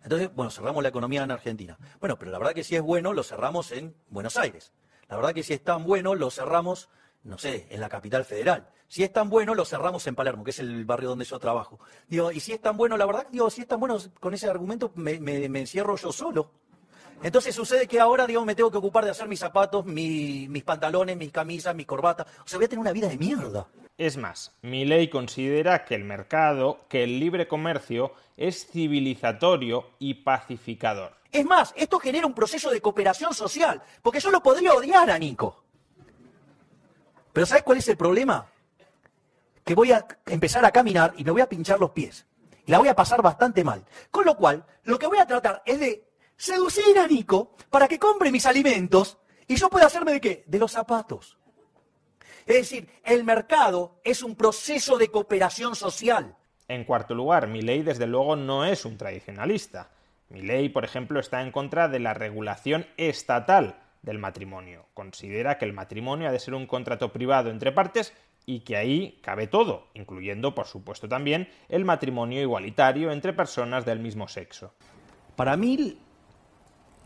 Entonces, 0.02 0.34
bueno, 0.34 0.50
cerramos 0.50 0.82
la 0.82 0.88
economía 0.88 1.22
en 1.22 1.30
Argentina. 1.30 1.78
Bueno, 2.00 2.18
pero 2.18 2.30
la 2.30 2.38
verdad 2.38 2.54
que 2.54 2.64
si 2.64 2.76
es 2.76 2.82
bueno, 2.82 3.12
lo 3.12 3.22
cerramos 3.22 3.72
en 3.72 3.94
Buenos 4.08 4.36
Aires. 4.36 4.72
La 5.08 5.16
verdad 5.16 5.32
que 5.32 5.42
si 5.42 5.54
es 5.54 5.62
tan 5.62 5.84
bueno, 5.84 6.14
lo 6.14 6.30
cerramos, 6.30 6.88
no 7.22 7.38
sé, 7.38 7.66
en 7.70 7.80
la 7.80 7.88
capital 7.88 8.24
federal. 8.24 8.68
Si 8.92 9.02
es 9.02 9.10
tan 9.10 9.30
bueno, 9.30 9.54
lo 9.54 9.64
cerramos 9.64 10.06
en 10.06 10.14
Palermo, 10.14 10.44
que 10.44 10.50
es 10.50 10.58
el 10.58 10.84
barrio 10.84 11.08
donde 11.08 11.24
yo 11.24 11.38
trabajo. 11.38 11.80
Digo, 12.08 12.30
y 12.30 12.40
si 12.40 12.52
es 12.52 12.60
tan 12.60 12.76
bueno, 12.76 12.98
la 12.98 13.06
verdad, 13.06 13.26
digo, 13.32 13.48
si 13.48 13.62
es 13.62 13.66
tan 13.66 13.80
bueno, 13.80 13.96
con 14.20 14.34
ese 14.34 14.50
argumento 14.50 14.92
me, 14.96 15.14
encierro 15.58 15.96
yo 15.96 16.12
solo. 16.12 16.50
Entonces 17.22 17.54
sucede 17.54 17.86
que 17.86 17.98
ahora, 17.98 18.26
digo, 18.26 18.44
me 18.44 18.54
tengo 18.54 18.70
que 18.70 18.76
ocupar 18.76 19.06
de 19.06 19.12
hacer 19.12 19.28
mis 19.28 19.40
zapatos, 19.40 19.86
mis 19.86 20.62
pantalones, 20.62 21.16
mis 21.16 21.32
camisas, 21.32 21.74
mis 21.74 21.86
corbatas. 21.86 22.26
O 22.44 22.46
sea, 22.46 22.58
voy 22.58 22.66
a 22.66 22.68
tener 22.68 22.80
una 22.80 22.92
vida 22.92 23.08
de 23.08 23.16
mierda. 23.16 23.66
Es 23.96 24.18
más, 24.18 24.54
mi 24.60 24.84
ley 24.84 25.08
considera 25.08 25.86
que 25.86 25.94
el 25.94 26.04
mercado, 26.04 26.80
que 26.90 27.04
el 27.04 27.18
libre 27.18 27.48
comercio, 27.48 28.12
es 28.36 28.66
civilizatorio 28.66 29.86
y 30.00 30.12
pacificador. 30.22 31.12
Es 31.32 31.46
más, 31.46 31.72
esto 31.78 31.98
genera 31.98 32.26
un 32.26 32.34
proceso 32.34 32.70
de 32.70 32.82
cooperación 32.82 33.32
social, 33.32 33.82
porque 34.02 34.20
yo 34.20 34.30
lo 34.30 34.42
podría 34.42 34.74
odiar 34.74 35.10
a 35.10 35.18
Nico. 35.18 35.64
Pero 37.32 37.46
¿sabes 37.46 37.62
cuál 37.62 37.78
es 37.78 37.88
el 37.88 37.96
problema? 37.96 38.51
Que 39.64 39.74
voy 39.74 39.92
a 39.92 40.06
empezar 40.26 40.64
a 40.64 40.70
caminar 40.70 41.14
y 41.16 41.24
me 41.24 41.30
voy 41.30 41.40
a 41.40 41.48
pinchar 41.48 41.78
los 41.78 41.90
pies. 41.90 42.26
Y 42.66 42.70
la 42.70 42.78
voy 42.78 42.88
a 42.88 42.96
pasar 42.96 43.22
bastante 43.22 43.64
mal. 43.64 43.84
Con 44.10 44.24
lo 44.24 44.36
cual, 44.36 44.64
lo 44.84 44.98
que 44.98 45.06
voy 45.06 45.18
a 45.18 45.26
tratar 45.26 45.62
es 45.64 45.80
de 45.80 46.08
seducir 46.36 46.98
a 46.98 47.06
Nico 47.06 47.54
para 47.70 47.88
que 47.88 47.98
compre 47.98 48.32
mis 48.32 48.46
alimentos 48.46 49.18
y 49.46 49.56
yo 49.56 49.68
pueda 49.68 49.86
hacerme 49.86 50.12
de 50.12 50.20
qué? 50.20 50.44
De 50.46 50.58
los 50.58 50.72
zapatos. 50.72 51.38
Es 52.46 52.56
decir, 52.56 52.88
el 53.04 53.24
mercado 53.24 54.00
es 54.04 54.22
un 54.22 54.34
proceso 54.34 54.98
de 54.98 55.08
cooperación 55.08 55.76
social. 55.76 56.36
En 56.68 56.84
cuarto 56.84 57.14
lugar, 57.14 57.46
mi 57.46 57.62
ley 57.62 57.82
desde 57.82 58.06
luego 58.06 58.34
no 58.36 58.64
es 58.64 58.84
un 58.84 58.96
tradicionalista. 58.96 59.90
Mi 60.28 60.42
ley, 60.42 60.68
por 60.68 60.84
ejemplo, 60.84 61.20
está 61.20 61.42
en 61.42 61.52
contra 61.52 61.88
de 61.88 62.00
la 62.00 62.14
regulación 62.14 62.86
estatal 62.96 63.81
del 64.02 64.18
matrimonio. 64.18 64.86
Considera 64.94 65.58
que 65.58 65.64
el 65.64 65.72
matrimonio 65.72 66.28
ha 66.28 66.32
de 66.32 66.38
ser 66.38 66.54
un 66.54 66.66
contrato 66.66 67.12
privado 67.12 67.50
entre 67.50 67.72
partes 67.72 68.12
y 68.44 68.60
que 68.60 68.76
ahí 68.76 69.18
cabe 69.22 69.46
todo, 69.46 69.88
incluyendo, 69.94 70.54
por 70.54 70.66
supuesto, 70.66 71.08
también 71.08 71.48
el 71.68 71.84
matrimonio 71.84 72.40
igualitario 72.40 73.12
entre 73.12 73.32
personas 73.32 73.84
del 73.84 74.00
mismo 74.00 74.26
sexo. 74.26 74.74
Para 75.36 75.56
mí, 75.56 75.98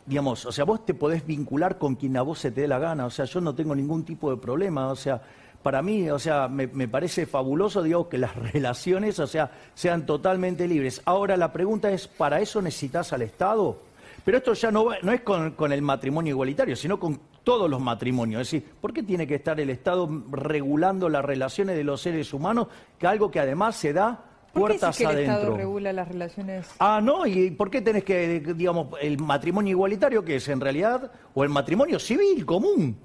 digamos, 0.06 0.46
o 0.46 0.52
sea, 0.52 0.64
vos 0.64 0.84
te 0.86 0.94
podés 0.94 1.26
vincular 1.26 1.78
con 1.78 1.96
quien 1.96 2.16
a 2.16 2.22
vos 2.22 2.38
se 2.38 2.50
te 2.50 2.62
dé 2.62 2.68
la 2.68 2.78
gana, 2.78 3.06
o 3.06 3.10
sea, 3.10 3.26
yo 3.26 3.40
no 3.40 3.54
tengo 3.54 3.74
ningún 3.74 4.04
tipo 4.04 4.30
de 4.30 4.40
problema, 4.40 4.88
o 4.88 4.96
sea, 4.96 5.20
para 5.62 5.82
mí, 5.82 6.08
o 6.10 6.18
sea, 6.20 6.46
me, 6.48 6.68
parece 6.86 7.26
fabuloso, 7.26 7.82
digo, 7.82 8.08
que 8.08 8.18
las 8.18 8.36
relaciones, 8.52 9.18
o 9.18 9.26
sea, 9.26 9.50
sean 9.74 10.06
totalmente 10.06 10.68
libres. 10.68 11.02
Ahora, 11.04 11.36
la 11.36 11.52
pregunta 11.52 11.90
es, 11.90 12.06
¿para 12.06 12.40
eso 12.40 12.62
necesitas 12.62 13.12
al 13.12 13.22
Estado? 13.22 13.82
Pero 14.26 14.38
esto 14.38 14.54
ya 14.54 14.72
no, 14.72 14.88
no 15.02 15.12
es 15.12 15.20
con, 15.20 15.52
con 15.52 15.70
el 15.70 15.82
matrimonio 15.82 16.32
igualitario, 16.32 16.74
sino 16.74 16.98
con 16.98 17.20
todos 17.44 17.70
los 17.70 17.80
matrimonios. 17.80 18.42
Es 18.42 18.50
decir, 18.50 18.74
¿por 18.80 18.92
qué 18.92 19.04
tiene 19.04 19.24
que 19.24 19.36
estar 19.36 19.60
el 19.60 19.70
Estado 19.70 20.08
regulando 20.32 21.08
las 21.08 21.24
relaciones 21.24 21.76
de 21.76 21.84
los 21.84 22.00
seres 22.00 22.34
humanos, 22.34 22.66
que 22.98 23.06
algo 23.06 23.30
que 23.30 23.38
además 23.38 23.76
se 23.76 23.92
da 23.92 24.24
puertas 24.52 24.98
¿Por 24.98 25.06
qué 25.06 25.12
el 25.12 25.18
Estado 25.20 25.56
regula 25.56 25.92
las 25.92 26.08
relaciones? 26.08 26.66
Ah, 26.80 27.00
no, 27.00 27.24
¿y 27.24 27.52
por 27.52 27.70
qué 27.70 27.80
tenés 27.82 28.02
que, 28.02 28.40
digamos, 28.40 28.88
el 29.00 29.16
matrimonio 29.18 29.70
igualitario, 29.70 30.24
que 30.24 30.34
es 30.34 30.48
en 30.48 30.60
realidad, 30.60 31.12
o 31.32 31.44
el 31.44 31.50
matrimonio 31.50 32.00
civil 32.00 32.44
común? 32.44 32.98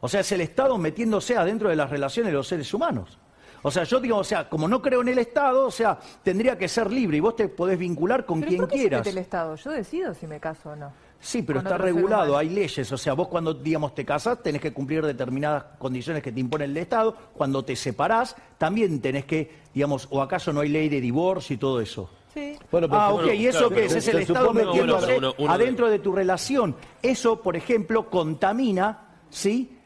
O 0.00 0.08
sea, 0.08 0.20
es 0.20 0.30
el 0.30 0.40
Estado 0.40 0.78
metiéndose 0.78 1.36
adentro 1.36 1.68
de 1.68 1.74
las 1.74 1.90
relaciones 1.90 2.30
de 2.30 2.36
los 2.36 2.46
seres 2.46 2.72
humanos. 2.72 3.18
O 3.66 3.70
sea, 3.70 3.84
yo 3.84 3.98
digo, 3.98 4.18
o 4.18 4.24
sea, 4.24 4.46
como 4.46 4.68
no 4.68 4.82
creo 4.82 5.00
en 5.00 5.08
el 5.08 5.18
Estado, 5.18 5.66
o 5.66 5.70
sea, 5.70 5.98
tendría 6.22 6.58
que 6.58 6.68
ser 6.68 6.92
libre 6.92 7.16
y 7.16 7.20
vos 7.20 7.34
te 7.34 7.48
podés 7.48 7.78
vincular 7.78 8.26
con 8.26 8.42
quien 8.42 8.60
¿por 8.60 8.68
qué 8.68 8.76
quieras. 8.76 9.04
Se 9.04 9.10
el 9.10 9.16
Estado? 9.16 9.56
Yo 9.56 9.70
decido 9.70 10.12
si 10.12 10.26
me 10.26 10.38
caso 10.38 10.70
o 10.70 10.76
no. 10.76 10.92
Sí, 11.18 11.40
pero 11.40 11.60
está 11.60 11.78
regulado, 11.78 12.36
hay 12.36 12.50
leyes. 12.50 12.92
O 12.92 12.98
sea, 12.98 13.14
vos 13.14 13.28
cuando, 13.28 13.54
digamos, 13.54 13.94
te 13.94 14.04
casás 14.04 14.42
tenés 14.42 14.60
que 14.60 14.74
cumplir 14.74 15.06
determinadas 15.06 15.64
condiciones 15.78 16.22
que 16.22 16.30
te 16.30 16.40
impone 16.40 16.66
el 16.66 16.76
Estado. 16.76 17.16
Cuando 17.32 17.64
te 17.64 17.74
separás, 17.74 18.36
también 18.58 19.00
tenés 19.00 19.24
que, 19.24 19.50
digamos, 19.72 20.08
o 20.10 20.20
acaso 20.20 20.52
no 20.52 20.60
hay 20.60 20.68
ley 20.68 20.90
de 20.90 21.00
divorcio 21.00 21.54
y 21.54 21.56
todo 21.56 21.80
eso. 21.80 22.10
Sí. 22.34 22.58
Bueno, 22.70 22.86
ah, 22.90 23.14
ok, 23.14 23.32
y 23.32 23.46
eso 23.46 23.70
que 23.70 23.86
es, 23.86 23.94
es 23.94 24.08
el 24.08 24.18
Estado 24.18 24.52
metiéndose 24.52 25.18
adentro 25.48 25.88
de 25.88 26.00
tu 26.00 26.12
relación. 26.12 26.76
Eso, 27.00 27.40
por 27.40 27.56
ejemplo, 27.56 28.10
contamina, 28.10 29.16
¿sí? 29.30 29.78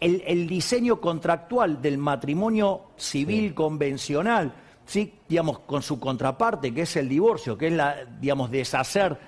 El, 0.00 0.46
diseño 0.46 1.00
contractual 1.00 1.82
del 1.82 1.98
matrimonio 1.98 2.92
civil 2.96 3.54
convencional, 3.54 4.52
¿sí? 4.86 5.14
digamos, 5.28 5.60
con 5.60 5.82
su 5.82 5.98
contraparte, 5.98 6.72
que 6.72 6.82
es 6.82 6.96
el 6.96 7.08
divorcio, 7.08 7.58
que 7.58 7.68
es 7.68 7.72
la, 7.72 8.04
digamos, 8.20 8.50
deshacer 8.50 9.18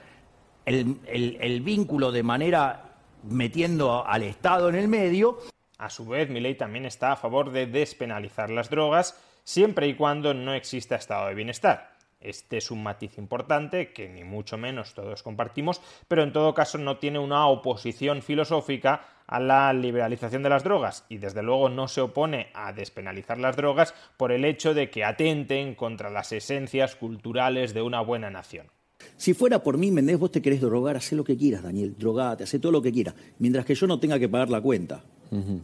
el, 0.65 1.61
vínculo 1.63 2.13
de 2.13 2.23
manera 2.23 2.97
metiendo 3.25 4.07
al 4.07 4.23
Estado 4.23 4.69
en 4.69 4.77
el 4.77 4.89
medio. 4.89 5.39
A 5.79 5.91
su 5.91 6.07
vez, 6.07 6.29
mi 6.29 6.41
ley 6.41 6.55
también 6.55 6.85
está 6.85 7.13
a 7.13 7.17
favor 7.17 7.51
de 7.51 7.67
despenalizar 7.67 8.51
las 8.51 8.71
drogas 8.71 9.17
siempre 9.45 9.89
y 9.89 9.95
cuando 9.95 10.35
no 10.35 10.55
exista 10.55 10.97
estado 10.97 11.29
de 11.29 11.35
bienestar. 11.35 12.00
Este 12.21 12.59
es 12.59 12.71
un 12.71 12.83
matiz 12.83 13.17
importante 13.17 13.93
que 13.93 14.09
ni 14.09 14.25
mucho 14.25 14.59
menos 14.59 14.93
todos 14.93 15.23
compartimos, 15.23 15.81
pero 16.07 16.23
en 16.23 16.33
todo 16.33 16.53
caso 16.53 16.77
no 16.77 16.99
tiene 16.99 17.19
una 17.19 17.47
oposición 17.47 18.21
filosófica 18.21 19.01
a 19.27 19.41
la 19.41 19.73
liberalización 19.73 20.43
de 20.43 20.51
las 20.51 20.63
drogas 20.63 21.07
y 21.09 21.17
desde 21.17 21.43
luego 21.43 21.71
no 21.71 21.89
se 21.89 22.03
opone 22.03 22.49
a 22.53 22.73
despenalizar 22.73 23.39
las 23.39 23.57
drogas 23.57 23.95
por 24.19 24.33
el 24.33 24.45
hecho 24.45 24.75
de 24.75 24.91
que 24.91 25.05
atenten 25.05 25.75
contra 25.75 26.11
las 26.11 26.33
esencias 26.33 26.95
culturales 26.95 27.73
de 27.73 27.81
una 27.81 28.03
buena 28.03 28.29
nación. 28.29 28.67
Si 29.17 29.33
fuera 29.33 29.63
por 29.63 29.79
mí, 29.79 29.91
Mendés, 29.91 30.19
vos 30.19 30.31
te 30.31 30.43
querés 30.43 30.61
drogar, 30.61 30.97
haz 30.97 31.13
lo 31.13 31.25
que 31.25 31.39
quieras, 31.39 31.63
Daniel, 31.63 31.97
drogate, 31.97 32.45
haz 32.45 32.55
todo 32.61 32.73
lo 32.73 32.83
que 32.83 32.93
quieras, 32.93 33.15
mientras 33.39 33.65
que 33.65 33.75
yo 33.75 33.87
no 33.87 33.99
tenga 33.99 34.19
que 34.19 34.29
pagar 34.29 34.51
la 34.51 34.61
cuenta. 34.61 35.05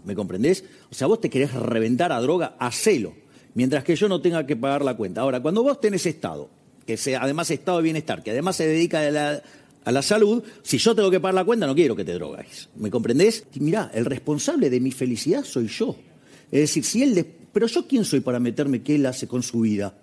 ¿Me 0.04 0.14
comprendés? 0.14 0.64
O 0.90 0.94
sea, 0.94 1.08
vos 1.08 1.20
te 1.20 1.28
querés 1.28 1.52
reventar 1.52 2.12
a 2.12 2.20
droga, 2.20 2.54
hacelo, 2.60 3.14
mientras 3.56 3.82
que 3.82 3.96
yo 3.96 4.06
no 4.06 4.20
tenga 4.20 4.46
que 4.46 4.54
pagar 4.54 4.84
la 4.84 4.94
cuenta. 4.96 5.22
Ahora, 5.22 5.40
cuando 5.40 5.62
vos 5.62 5.80
tenés 5.80 6.04
Estado, 6.06 6.48
que 6.86 6.96
sea 6.96 7.22
además 7.22 7.50
Estado 7.50 7.78
de 7.78 7.84
Bienestar, 7.84 8.22
que 8.22 8.30
además 8.30 8.54
se 8.54 8.68
dedica 8.68 9.00
a 9.00 9.90
la, 9.90 10.02
salud, 10.02 10.44
si 10.62 10.76
yo 10.78 10.94
tengo 10.94 11.10
que 11.10 11.18
pagar 11.18 11.34
la 11.34 11.44
cuenta, 11.44 11.66
no 11.66 11.74
quiero 11.74 11.96
que 11.96 12.04
te 12.04 12.12
drogues. 12.12 12.68
¿Me 12.76 12.90
comprendés? 12.90 13.44
Y 13.54 13.60
mirá, 13.60 13.90
el 13.94 14.04
responsable 14.04 14.68
de 14.68 14.78
mi 14.78 14.92
felicidad 14.92 15.42
soy 15.42 15.68
yo. 15.68 15.96
Es 16.52 16.60
decir, 16.60 16.84
si 16.84 17.02
él... 17.02 17.26
Pero 17.50 17.66
yo 17.66 17.88
quién 17.88 18.04
soy 18.04 18.20
para 18.20 18.38
meterme 18.38 18.82
qué 18.82 18.96
él 18.96 19.06
hace 19.06 19.26
con 19.26 19.42
su 19.42 19.60
vida. 19.60 19.94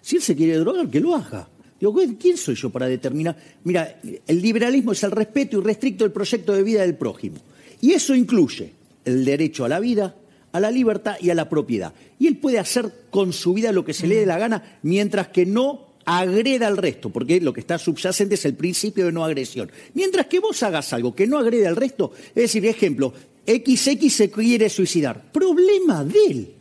Si 0.00 0.16
él 0.16 0.22
se 0.22 0.34
quiere 0.34 0.56
drogar, 0.56 0.88
que 0.88 0.98
lo 0.98 1.14
haga. 1.14 1.46
Digo, 1.78 1.94
¿quién 2.18 2.38
soy 2.38 2.54
yo 2.54 2.70
para 2.70 2.86
determinar? 2.86 3.36
Mira, 3.64 4.00
el 4.26 4.40
liberalismo 4.40 4.92
es 4.92 5.02
el 5.02 5.10
respeto 5.10 5.58
irrestricto 5.58 6.04
del 6.04 6.12
proyecto 6.12 6.54
de 6.54 6.62
vida 6.62 6.80
del 6.80 6.94
prójimo. 6.94 7.36
Y 7.82 7.92
eso 7.92 8.14
incluye 8.14 8.72
el 9.04 9.22
derecho 9.26 9.66
a 9.66 9.68
la 9.68 9.80
vida, 9.80 10.16
a 10.56 10.60
la 10.60 10.70
libertad 10.70 11.16
y 11.20 11.30
a 11.30 11.34
la 11.34 11.48
propiedad. 11.48 11.92
Y 12.18 12.26
él 12.26 12.38
puede 12.38 12.58
hacer 12.58 12.90
con 13.10 13.32
su 13.32 13.54
vida 13.54 13.72
lo 13.72 13.84
que 13.84 13.94
se 13.94 14.06
le 14.06 14.16
dé 14.16 14.26
la 14.26 14.38
gana 14.38 14.78
mientras 14.82 15.28
que 15.28 15.46
no 15.46 15.86
agreda 16.06 16.68
al 16.68 16.76
resto, 16.76 17.10
porque 17.10 17.40
lo 17.40 17.52
que 17.52 17.60
está 17.60 17.78
subyacente 17.78 18.36
es 18.36 18.44
el 18.44 18.54
principio 18.54 19.06
de 19.06 19.12
no 19.12 19.24
agresión. 19.24 19.70
Mientras 19.94 20.26
que 20.26 20.38
vos 20.38 20.62
hagas 20.62 20.92
algo 20.92 21.14
que 21.14 21.26
no 21.26 21.38
agrede 21.38 21.66
al 21.66 21.76
resto, 21.76 22.12
es 22.28 22.34
decir, 22.34 22.64
ejemplo, 22.64 23.12
XX 23.46 24.12
se 24.12 24.30
quiere 24.30 24.68
suicidar, 24.68 25.30
problema 25.32 26.04
de 26.04 26.18
él. 26.28 26.54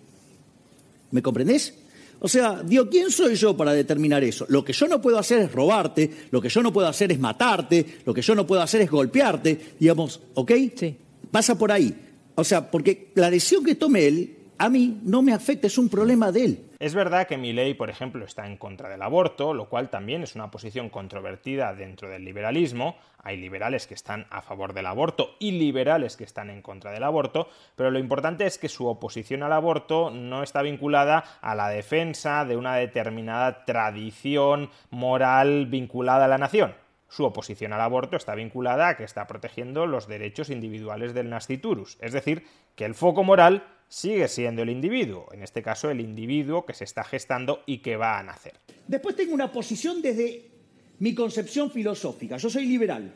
¿Me 1.12 1.22
comprendés? 1.22 1.74
O 2.20 2.28
sea, 2.28 2.64
digo, 2.64 2.90
¿quién 2.90 3.12
soy 3.12 3.36
yo 3.36 3.56
para 3.56 3.74
determinar 3.74 4.24
eso? 4.24 4.46
Lo 4.50 4.66
que 4.66 4.74
yo 4.74 4.88
no 4.88 5.00
puedo 5.02 5.20
hacer 5.20 5.40
es 5.40 5.52
robarte, 5.52 6.10
lo 6.32 6.42
que 6.42 6.50
yo 6.50 6.64
no 6.64 6.74
puedo 6.74 6.88
hacer 6.88 7.12
es 7.12 7.20
matarte, 7.20 7.86
lo 8.04 8.14
que 8.14 8.22
yo 8.22 8.34
no 8.34 8.48
puedo 8.48 8.62
hacer 8.62 8.82
es 8.82 8.90
golpearte, 8.90 9.76
digamos, 9.80 10.20
¿ok? 10.34 10.52
Sí. 10.76 10.96
Pasa 11.30 11.58
por 11.58 11.72
ahí. 11.72 11.94
O 12.36 12.44
sea, 12.44 12.70
porque 12.70 13.12
la 13.16 13.30
decisión 13.30 13.64
que 13.64 13.76
tome 13.76 14.08
él 14.08 14.38
a 14.58 14.70
mí 14.70 15.00
no 15.04 15.22
me 15.22 15.34
afecta, 15.34 15.68
es 15.68 15.78
un 15.78 15.90
problema 15.90 16.32
de 16.32 16.46
él. 16.46 16.66
Es 16.80 16.94
verdad 16.94 17.28
que 17.28 17.38
mi 17.38 17.54
ley, 17.54 17.74
por 17.74 17.90
ejemplo, 17.90 18.26
está 18.26 18.46
en 18.46 18.58
contra 18.58 18.90
del 18.90 19.02
aborto, 19.02 19.54
lo 19.54 19.70
cual 19.70 19.90
también 19.90 20.24
es 20.24 20.36
una 20.36 20.52
posición 20.52 20.90
controvertida 20.90 21.74
dentro 21.74 22.10
del 22.10 22.24
liberalismo. 22.24 22.96
Hay 23.24 23.38
liberales 23.38 23.88
que 23.88 23.94
están 23.94 24.28
a 24.30 24.42
favor 24.42 24.74
del 24.74 24.86
aborto 24.86 25.36
y 25.40 25.52
liberales 25.52 26.16
que 26.16 26.24
están 26.24 26.50
en 26.50 26.62
contra 26.62 26.92
del 26.92 27.04
aborto, 27.04 27.50
pero 27.76 27.92
lo 27.92 28.00
importante 28.00 28.46
es 28.46 28.58
que 28.58 28.70
su 28.70 28.86
oposición 28.86 29.44
al 29.44 29.54
aborto 29.54 30.12
no 30.12 30.44
está 30.44 30.62
vinculada 30.62 31.24
a 31.42 31.56
la 31.56 31.70
defensa 31.70 32.46
de 32.46 32.56
una 32.56 32.76
determinada 32.76 33.66
tradición 33.66 34.70
moral 34.90 35.66
vinculada 35.66 36.26
a 36.26 36.30
la 36.30 36.38
nación. 36.38 36.76
Su 37.16 37.24
oposición 37.24 37.72
al 37.72 37.80
aborto 37.80 38.18
está 38.18 38.36
vinculada 38.36 38.90
a 38.90 38.98
que 38.98 39.06
está 39.06 39.26
protegiendo 39.26 39.86
los 39.86 40.06
derechos 40.06 40.50
individuales 40.50 41.14
del 41.14 41.30
nasciturus, 41.30 41.98
es 42.02 42.12
decir, 42.12 42.44
que 42.76 42.84
el 42.84 42.94
foco 42.94 43.24
moral 43.24 43.66
sigue 43.88 44.28
siendo 44.28 44.64
el 44.64 44.70
individuo, 44.70 45.30
en 45.32 45.42
este 45.42 45.64
caso 45.64 45.90
el 45.90 46.02
individuo 46.02 46.66
que 46.66 46.74
se 46.74 46.84
está 46.84 47.06
gestando 47.06 47.64
y 47.66 47.78
que 47.78 47.96
va 47.96 48.20
a 48.20 48.24
nacer. 48.24 48.56
Después 48.86 49.16
tengo 49.16 49.34
una 49.34 49.50
posición 49.50 50.02
desde 50.02 50.52
mi 51.00 51.16
concepción 51.16 51.72
filosófica. 51.72 52.36
Yo 52.36 52.50
soy 52.50 52.66
liberal. 52.66 53.16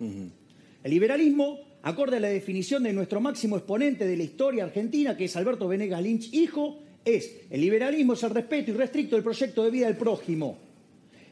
El 0.00 0.90
liberalismo, 0.90 1.60
acorde 1.82 2.16
a 2.16 2.20
la 2.20 2.28
definición 2.28 2.82
de 2.82 2.92
nuestro 2.92 3.20
máximo 3.20 3.58
exponente 3.58 4.08
de 4.08 4.16
la 4.16 4.24
historia 4.24 4.64
argentina, 4.64 5.16
que 5.16 5.26
es 5.26 5.36
Alberto 5.36 5.68
Venegas 5.68 6.02
Lynch, 6.02 6.34
hijo, 6.34 6.80
es 7.04 7.42
el 7.48 7.60
liberalismo 7.60 8.14
es 8.14 8.24
el 8.24 8.30
respeto 8.30 8.72
irrestricto 8.72 9.14
del 9.14 9.22
proyecto 9.22 9.62
de 9.62 9.70
vida 9.70 9.86
del 9.86 9.96
prójimo. 9.96 10.58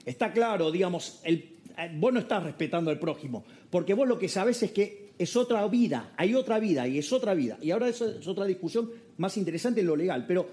Está 0.05 0.33
claro, 0.33 0.71
digamos, 0.71 1.21
el, 1.25 1.54
vos 1.97 2.13
no 2.13 2.21
estás 2.21 2.43
respetando 2.43 2.91
al 2.91 2.99
prójimo, 2.99 3.45
porque 3.71 3.95
vos 3.95 4.07
lo 4.07 4.19
que 4.19 4.29
sabés 4.29 4.63
es 4.63 4.73
que 4.73 5.13
es 5.19 5.37
otra 5.37 5.67
vida, 5.69 6.13
hay 6.17 6.35
otra 6.35 6.59
vida 6.59 6.87
y 6.87 6.99
es 6.99 7.13
otra 7.13 7.35
vida. 7.35 7.59
Y 7.61 7.71
ahora 7.71 7.89
eso 7.89 8.09
es 8.09 8.27
otra 8.27 8.45
discusión 8.45 8.91
más 9.19 9.37
interesante 9.37 9.81
en 9.81 9.87
lo 9.87 9.97
legal. 9.97 10.25
Pero 10.27 10.49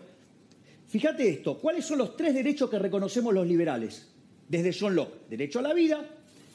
fíjate 0.88 1.28
esto, 1.30 1.58
¿cuáles 1.58 1.86
son 1.86 2.00
los 2.00 2.16
tres 2.16 2.34
derechos 2.34 2.70
que 2.70 2.80
reconocemos 2.80 3.34
los 3.34 3.48
liberales? 3.48 4.08
Desde 4.48 4.76
John 4.78 4.96
Locke, 4.96 5.30
derecho 5.30 5.60
a 5.60 5.62
la 5.64 5.74
vida, 5.74 6.06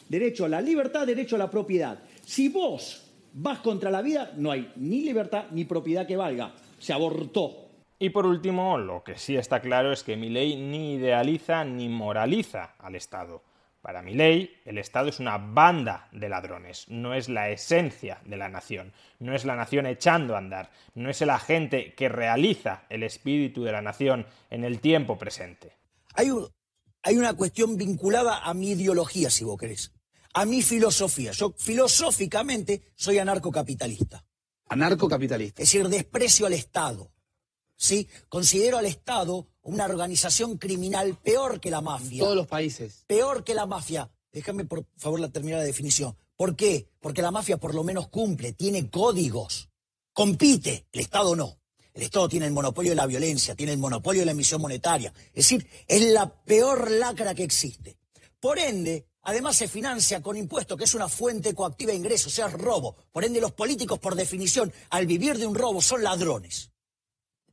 derecho 0.09 0.45
a 0.45 0.49
la 0.49 0.61
libertad, 0.61 1.07
derecho 1.07 1.37
a 1.37 1.41
la 1.41 1.51
propiedad. 1.51 1.99
Si 2.25 2.49
vos 2.49 3.11
vas 3.33 3.61
contra 3.61 3.91
la 3.91 4.03
vida, 4.03 4.33
no 4.37 4.51
hay 4.51 4.73
ni 4.77 5.03
libertad 5.03 5.47
ni 5.53 5.65
propiedad 5.65 6.07
que 6.07 6.17
valga. 6.17 6.55
Se 6.79 6.93
abortó. 6.93 7.69
Y 7.99 8.11
por 8.11 8.27
último, 8.27 8.77
lo 8.77 9.03
que 9.03 9.17
sí 9.17 9.37
está 9.37 9.61
claro 9.61 9.93
es 9.93 10.03
que 10.03 10.17
mi 10.17 10.29
ley 10.29 10.57
ni 10.57 10.95
idealiza 10.95 11.65
ni 11.65 11.89
moraliza 11.89 12.75
al 12.79 12.95
Estado. 12.95 13.43
Para 13.87 14.03
mi 14.03 14.15
ley, 14.15 14.53
el 14.65 14.79
Estado 14.79 15.11
es 15.11 15.21
una 15.21 15.39
banda 15.39 16.09
de 16.11 16.29
ladrones, 16.29 16.87
no 16.89 17.15
es 17.15 17.29
la 17.29 17.51
esencia 17.51 18.21
de 18.25 18.37
la 18.37 18.49
nación, 18.49 18.93
no 19.21 19.33
es 19.33 19.45
la 19.45 19.55
nación 19.55 19.87
echando 19.87 20.35
a 20.35 20.39
andar, 20.39 20.73
no 20.97 21.09
es 21.09 21.23
el 21.23 21.31
agente 21.31 21.95
que 21.95 22.09
realiza 22.09 22.83
el 22.89 23.05
espíritu 23.05 23.63
de 23.63 23.71
la 23.71 23.83
nación 23.83 24.27
en 24.51 24.65
el 24.65 24.81
tiempo 24.81 25.17
presente. 25.17 25.77
Hay, 26.15 26.33
hay 27.01 27.17
una 27.17 27.35
cuestión 27.35 27.77
vinculada 27.77 28.39
a 28.39 28.55
mi 28.55 28.71
ideología, 28.71 29.31
si 29.31 29.45
vos 29.45 29.57
querés, 29.57 29.93
a 30.35 30.45
mi 30.47 30.63
filosofía. 30.63 31.31
Yo 31.31 31.55
filosóficamente 31.57 32.91
soy 32.97 33.19
anarcocapitalista. 33.19 34.25
Anarcocapitalista. 34.69 35.63
Es 35.63 35.71
decir, 35.71 35.89
desprecio 35.89 36.47
al 36.47 36.55
Estado. 36.55 37.13
¿Sí? 37.77 38.09
Considero 38.29 38.79
al 38.79 38.87
Estado 38.87 39.47
una 39.63 39.85
organización 39.85 40.59
criminal 40.59 41.17
peor 41.23 41.61
que 41.61 41.71
la 41.71 41.81
mafia. 41.81 42.23
Todos 42.23 42.37
los 42.37 42.47
países. 42.47 43.05
Peor 43.07 43.45
que 43.45 43.55
la 43.55 43.67
mafia. 43.67 44.11
Déjame 44.33 44.65
por 44.65 44.85
favor 44.97 45.21
la 45.21 45.31
terminar 45.31 45.61
la 45.61 45.65
definición. 45.65 46.17
¿Por 46.37 46.57
qué? 46.57 46.89
Porque 47.01 47.23
la 47.23 47.31
mafia 47.31 47.57
por 47.57 47.75
lo 47.75 47.83
menos 47.83 48.09
cumple, 48.09 48.53
tiene 48.53 48.91
códigos, 48.91 49.71
compite, 50.13 50.87
el 50.93 51.01
Estado 51.01 51.35
no. 51.35 51.59
El 51.95 52.03
Estado 52.03 52.29
tiene 52.29 52.45
el 52.45 52.53
monopolio 52.53 52.93
de 52.93 52.97
la 52.97 53.07
violencia, 53.07 53.55
tiene 53.55 53.73
el 53.73 53.79
monopolio 53.79 54.21
de 54.21 54.27
la 54.27 54.33
emisión 54.33 54.61
monetaria. 54.61 55.15
Es 55.29 55.49
decir, 55.49 55.67
es 55.89 56.03
la 56.03 56.31
peor 56.31 56.91
lacra 56.91 57.35
que 57.35 57.43
existe. 57.43 57.97
Por 58.39 58.59
ende, 58.59 59.07
además 59.23 59.57
se 59.57 59.67
financia 59.67 60.21
con 60.21 60.37
impuestos, 60.37 60.77
que 60.77 60.85
es 60.85 60.95
una 60.95 61.09
fuente 61.09 61.55
coactiva 61.55 61.93
de 61.93 61.97
ingresos, 61.97 62.35
o 62.35 62.37
sea, 62.37 62.49
es 62.49 62.53
robo. 62.53 62.97
Por 63.11 63.25
ende, 63.25 63.41
los 63.41 63.53
políticos, 63.53 63.99
por 63.99 64.15
definición, 64.15 64.71
al 64.91 65.07
vivir 65.07 65.39
de 65.39 65.47
un 65.47 65.55
robo, 65.55 65.81
son 65.81 66.03
ladrones. 66.03 66.71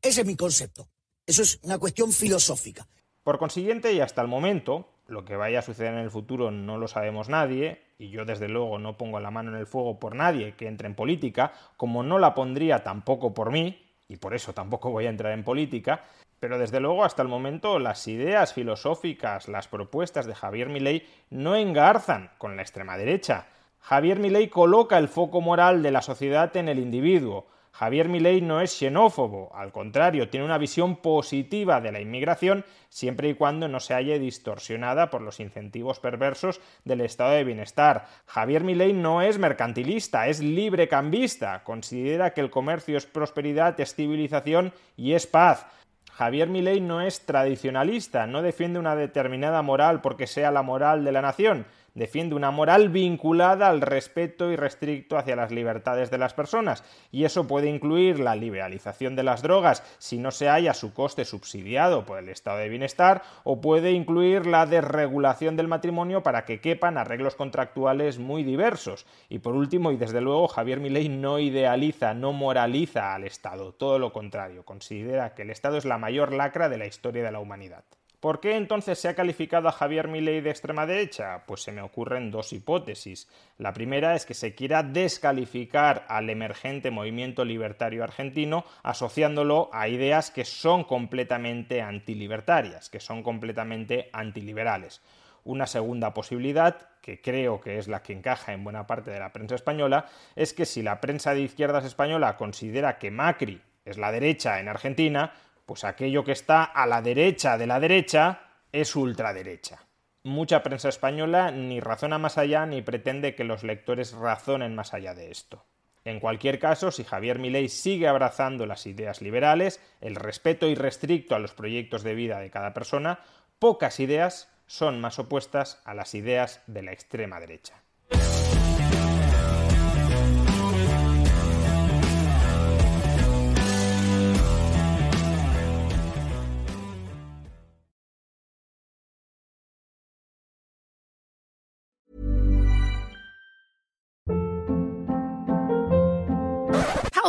Ese 0.03 0.19
es 0.19 0.27
mi 0.27 0.35
concepto. 0.35 0.89
Eso 1.25 1.43
es 1.43 1.61
una 1.63 1.77
cuestión 1.77 2.11
filosófica. 2.11 2.85
Por 3.23 3.39
consiguiente, 3.39 3.93
y 3.93 4.01
hasta 4.01 4.21
el 4.21 4.27
momento, 4.27 4.89
lo 5.07 5.23
que 5.23 5.37
vaya 5.37 5.59
a 5.59 5.61
suceder 5.61 5.93
en 5.93 5.99
el 6.01 6.11
futuro 6.11 6.51
no 6.51 6.77
lo 6.77 6.89
sabemos 6.89 7.29
nadie, 7.29 7.81
y 7.97 8.09
yo 8.09 8.25
desde 8.25 8.49
luego 8.49 8.77
no 8.79 8.97
pongo 8.97 9.21
la 9.21 9.31
mano 9.31 9.51
en 9.51 9.57
el 9.57 9.65
fuego 9.65 9.99
por 9.99 10.13
nadie 10.13 10.55
que 10.57 10.67
entre 10.67 10.87
en 10.87 10.95
política, 10.95 11.53
como 11.77 12.03
no 12.03 12.19
la 12.19 12.33
pondría 12.33 12.83
tampoco 12.83 13.33
por 13.33 13.49
mí, 13.49 13.81
y 14.09 14.17
por 14.17 14.35
eso 14.35 14.53
tampoco 14.53 14.91
voy 14.91 15.05
a 15.05 15.09
entrar 15.09 15.31
en 15.31 15.45
política, 15.45 16.03
pero 16.37 16.59
desde 16.59 16.81
luego 16.81 17.05
hasta 17.05 17.21
el 17.21 17.29
momento 17.29 17.79
las 17.79 18.05
ideas 18.09 18.53
filosóficas, 18.53 19.47
las 19.47 19.69
propuestas 19.69 20.25
de 20.25 20.35
Javier 20.35 20.67
Milei 20.67 21.07
no 21.29 21.55
engarzan 21.55 22.29
con 22.37 22.57
la 22.57 22.61
extrema 22.61 22.97
derecha. 22.97 23.47
Javier 23.79 24.19
Milei 24.19 24.49
coloca 24.49 24.97
el 24.97 25.07
foco 25.07 25.39
moral 25.39 25.81
de 25.81 25.91
la 25.91 26.01
sociedad 26.01 26.55
en 26.57 26.67
el 26.67 26.79
individuo, 26.79 27.47
Javier 27.73 28.07
Milei 28.07 28.39
no 28.39 28.61
es 28.61 28.71
xenófobo, 28.77 29.49
al 29.55 29.71
contrario, 29.71 30.29
tiene 30.29 30.45
una 30.45 30.59
visión 30.59 30.95
positiva 30.97 31.81
de 31.81 31.91
la 31.91 31.99
inmigración 31.99 32.65
siempre 32.87 33.29
y 33.29 33.33
cuando 33.33 33.67
no 33.67 33.79
se 33.79 33.95
haya 33.95 34.19
distorsionada 34.19 35.09
por 35.09 35.23
los 35.23 35.39
incentivos 35.39 35.99
perversos 35.99 36.61
del 36.85 37.01
estado 37.01 37.31
de 37.31 37.43
bienestar. 37.43 38.05
Javier 38.27 38.63
Milei 38.63 38.93
no 38.93 39.23
es 39.23 39.39
mercantilista, 39.39 40.27
es 40.27 40.39
librecambista, 40.39 41.63
considera 41.63 42.35
que 42.35 42.41
el 42.41 42.51
comercio 42.51 42.95
es 42.95 43.07
prosperidad, 43.07 43.79
es 43.79 43.95
civilización 43.95 44.71
y 44.95 45.13
es 45.13 45.25
paz. 45.25 45.65
Javier 46.11 46.49
Milei 46.49 46.79
no 46.79 47.01
es 47.01 47.25
tradicionalista, 47.25 48.27
no 48.27 48.43
defiende 48.43 48.77
una 48.77 48.95
determinada 48.95 49.63
moral 49.63 50.01
porque 50.01 50.27
sea 50.27 50.51
la 50.51 50.61
moral 50.61 51.03
de 51.03 51.11
la 51.11 51.23
nación, 51.23 51.65
defiende 51.93 52.35
una 52.35 52.51
moral 52.51 52.89
vinculada 52.89 53.69
al 53.69 53.81
respeto 53.81 54.51
irrestricto 54.51 55.17
hacia 55.17 55.35
las 55.35 55.51
libertades 55.51 56.09
de 56.09 56.17
las 56.17 56.33
personas, 56.33 56.83
y 57.11 57.25
eso 57.25 57.47
puede 57.47 57.69
incluir 57.69 58.19
la 58.19 58.35
liberalización 58.35 59.15
de 59.15 59.23
las 59.23 59.41
drogas 59.41 59.83
si 59.99 60.17
no 60.17 60.31
se 60.31 60.49
haya 60.49 60.73
su 60.73 60.93
coste 60.93 61.25
subsidiado 61.25 62.05
por 62.05 62.19
el 62.19 62.29
estado 62.29 62.57
de 62.57 62.69
bienestar, 62.69 63.21
o 63.43 63.61
puede 63.61 63.91
incluir 63.91 64.45
la 64.45 64.65
desregulación 64.65 65.55
del 65.55 65.67
matrimonio 65.67 66.23
para 66.23 66.45
que 66.45 66.59
quepan 66.59 66.97
arreglos 66.97 67.35
contractuales 67.35 68.19
muy 68.19 68.43
diversos. 68.43 69.05
Y 69.29 69.39
por 69.39 69.55
último, 69.55 69.91
y 69.91 69.97
desde 69.97 70.21
luego, 70.21 70.47
Javier 70.47 70.79
Milei 70.79 71.09
no 71.09 71.39
idealiza, 71.39 72.13
no 72.13 72.33
moraliza 72.33 73.13
al 73.13 73.23
Estado, 73.23 73.73
todo 73.73 73.99
lo 73.99 74.13
contrario, 74.13 74.63
considera 74.63 75.33
que 75.33 75.43
el 75.43 75.49
Estado 75.49 75.77
es 75.77 75.85
la 75.85 75.97
mayor 75.97 76.33
lacra 76.33 76.69
de 76.69 76.77
la 76.77 76.85
historia 76.85 77.23
de 77.23 77.31
la 77.31 77.39
humanidad. 77.39 77.83
¿Por 78.23 78.39
qué 78.39 78.55
entonces 78.55 78.99
se 78.99 79.09
ha 79.09 79.15
calificado 79.15 79.67
a 79.67 79.73
Javier 79.73 80.07
Milei 80.07 80.39
de 80.39 80.49
extrema 80.49 80.85
derecha? 80.85 81.43
Pues 81.45 81.61
se 81.61 81.73
me 81.73 81.81
ocurren 81.81 82.31
dos 82.31 82.53
hipótesis. 82.53 83.27
La 83.57 83.73
primera 83.73 84.15
es 84.15 84.25
que 84.25 84.33
se 84.33 84.55
quiera 84.55 84.81
descalificar 84.81 86.05
al 86.07 86.29
emergente 86.29 86.89
movimiento 86.89 87.43
libertario 87.43 88.01
argentino 88.01 88.63
asociándolo 88.81 89.69
a 89.73 89.89
ideas 89.89 90.31
que 90.31 90.45
son 90.45 90.85
completamente 90.85 91.81
antilibertarias, 91.81 92.89
que 92.89 93.01
son 93.01 93.23
completamente 93.23 94.09
antiliberales. 94.13 95.01
Una 95.43 95.67
segunda 95.67 96.13
posibilidad, 96.13 96.91
que 97.01 97.19
creo 97.19 97.59
que 97.59 97.77
es 97.77 97.89
la 97.89 98.03
que 98.03 98.13
encaja 98.13 98.53
en 98.53 98.63
buena 98.63 98.87
parte 98.87 99.11
de 99.11 99.19
la 99.19 99.33
prensa 99.33 99.55
española, 99.55 100.05
es 100.37 100.53
que 100.53 100.65
si 100.65 100.81
la 100.81 101.01
prensa 101.01 101.33
de 101.33 101.41
izquierdas 101.41 101.83
española 101.83 102.37
considera 102.37 102.99
que 102.99 103.11
Macri 103.11 103.61
es 103.83 103.97
la 103.97 104.13
derecha 104.13 104.61
en 104.61 104.69
Argentina, 104.69 105.33
pues 105.65 105.83
aquello 105.83 106.23
que 106.23 106.31
está 106.31 106.63
a 106.63 106.85
la 106.87 107.01
derecha 107.01 107.57
de 107.57 107.67
la 107.67 107.79
derecha 107.79 108.49
es 108.71 108.95
ultraderecha. 108.95 109.87
Mucha 110.23 110.63
prensa 110.63 110.89
española 110.89 111.51
ni 111.51 111.79
razona 111.79 112.17
más 112.17 112.37
allá 112.37 112.65
ni 112.65 112.81
pretende 112.81 113.35
que 113.35 113.43
los 113.43 113.63
lectores 113.63 114.13
razonen 114.13 114.75
más 114.75 114.93
allá 114.93 115.13
de 115.13 115.31
esto. 115.31 115.65
En 116.05 116.19
cualquier 116.19 116.59
caso, 116.59 116.91
si 116.91 117.03
Javier 117.03 117.39
Milei 117.39 117.69
sigue 117.69 118.07
abrazando 118.07 118.65
las 118.65 118.85
ideas 118.87 119.21
liberales, 119.21 119.81
el 120.01 120.15
respeto 120.15 120.67
irrestricto 120.67 121.35
a 121.35 121.39
los 121.39 121.53
proyectos 121.53 122.03
de 122.03 122.15
vida 122.15 122.39
de 122.39 122.51
cada 122.51 122.73
persona, 122.73 123.19
pocas 123.59 123.99
ideas 123.99 124.49
son 124.65 124.99
más 124.99 125.19
opuestas 125.19 125.81
a 125.85 125.93
las 125.93 126.13
ideas 126.13 126.61
de 126.67 126.83
la 126.83 126.91
extrema 126.91 127.39
derecha. 127.39 127.82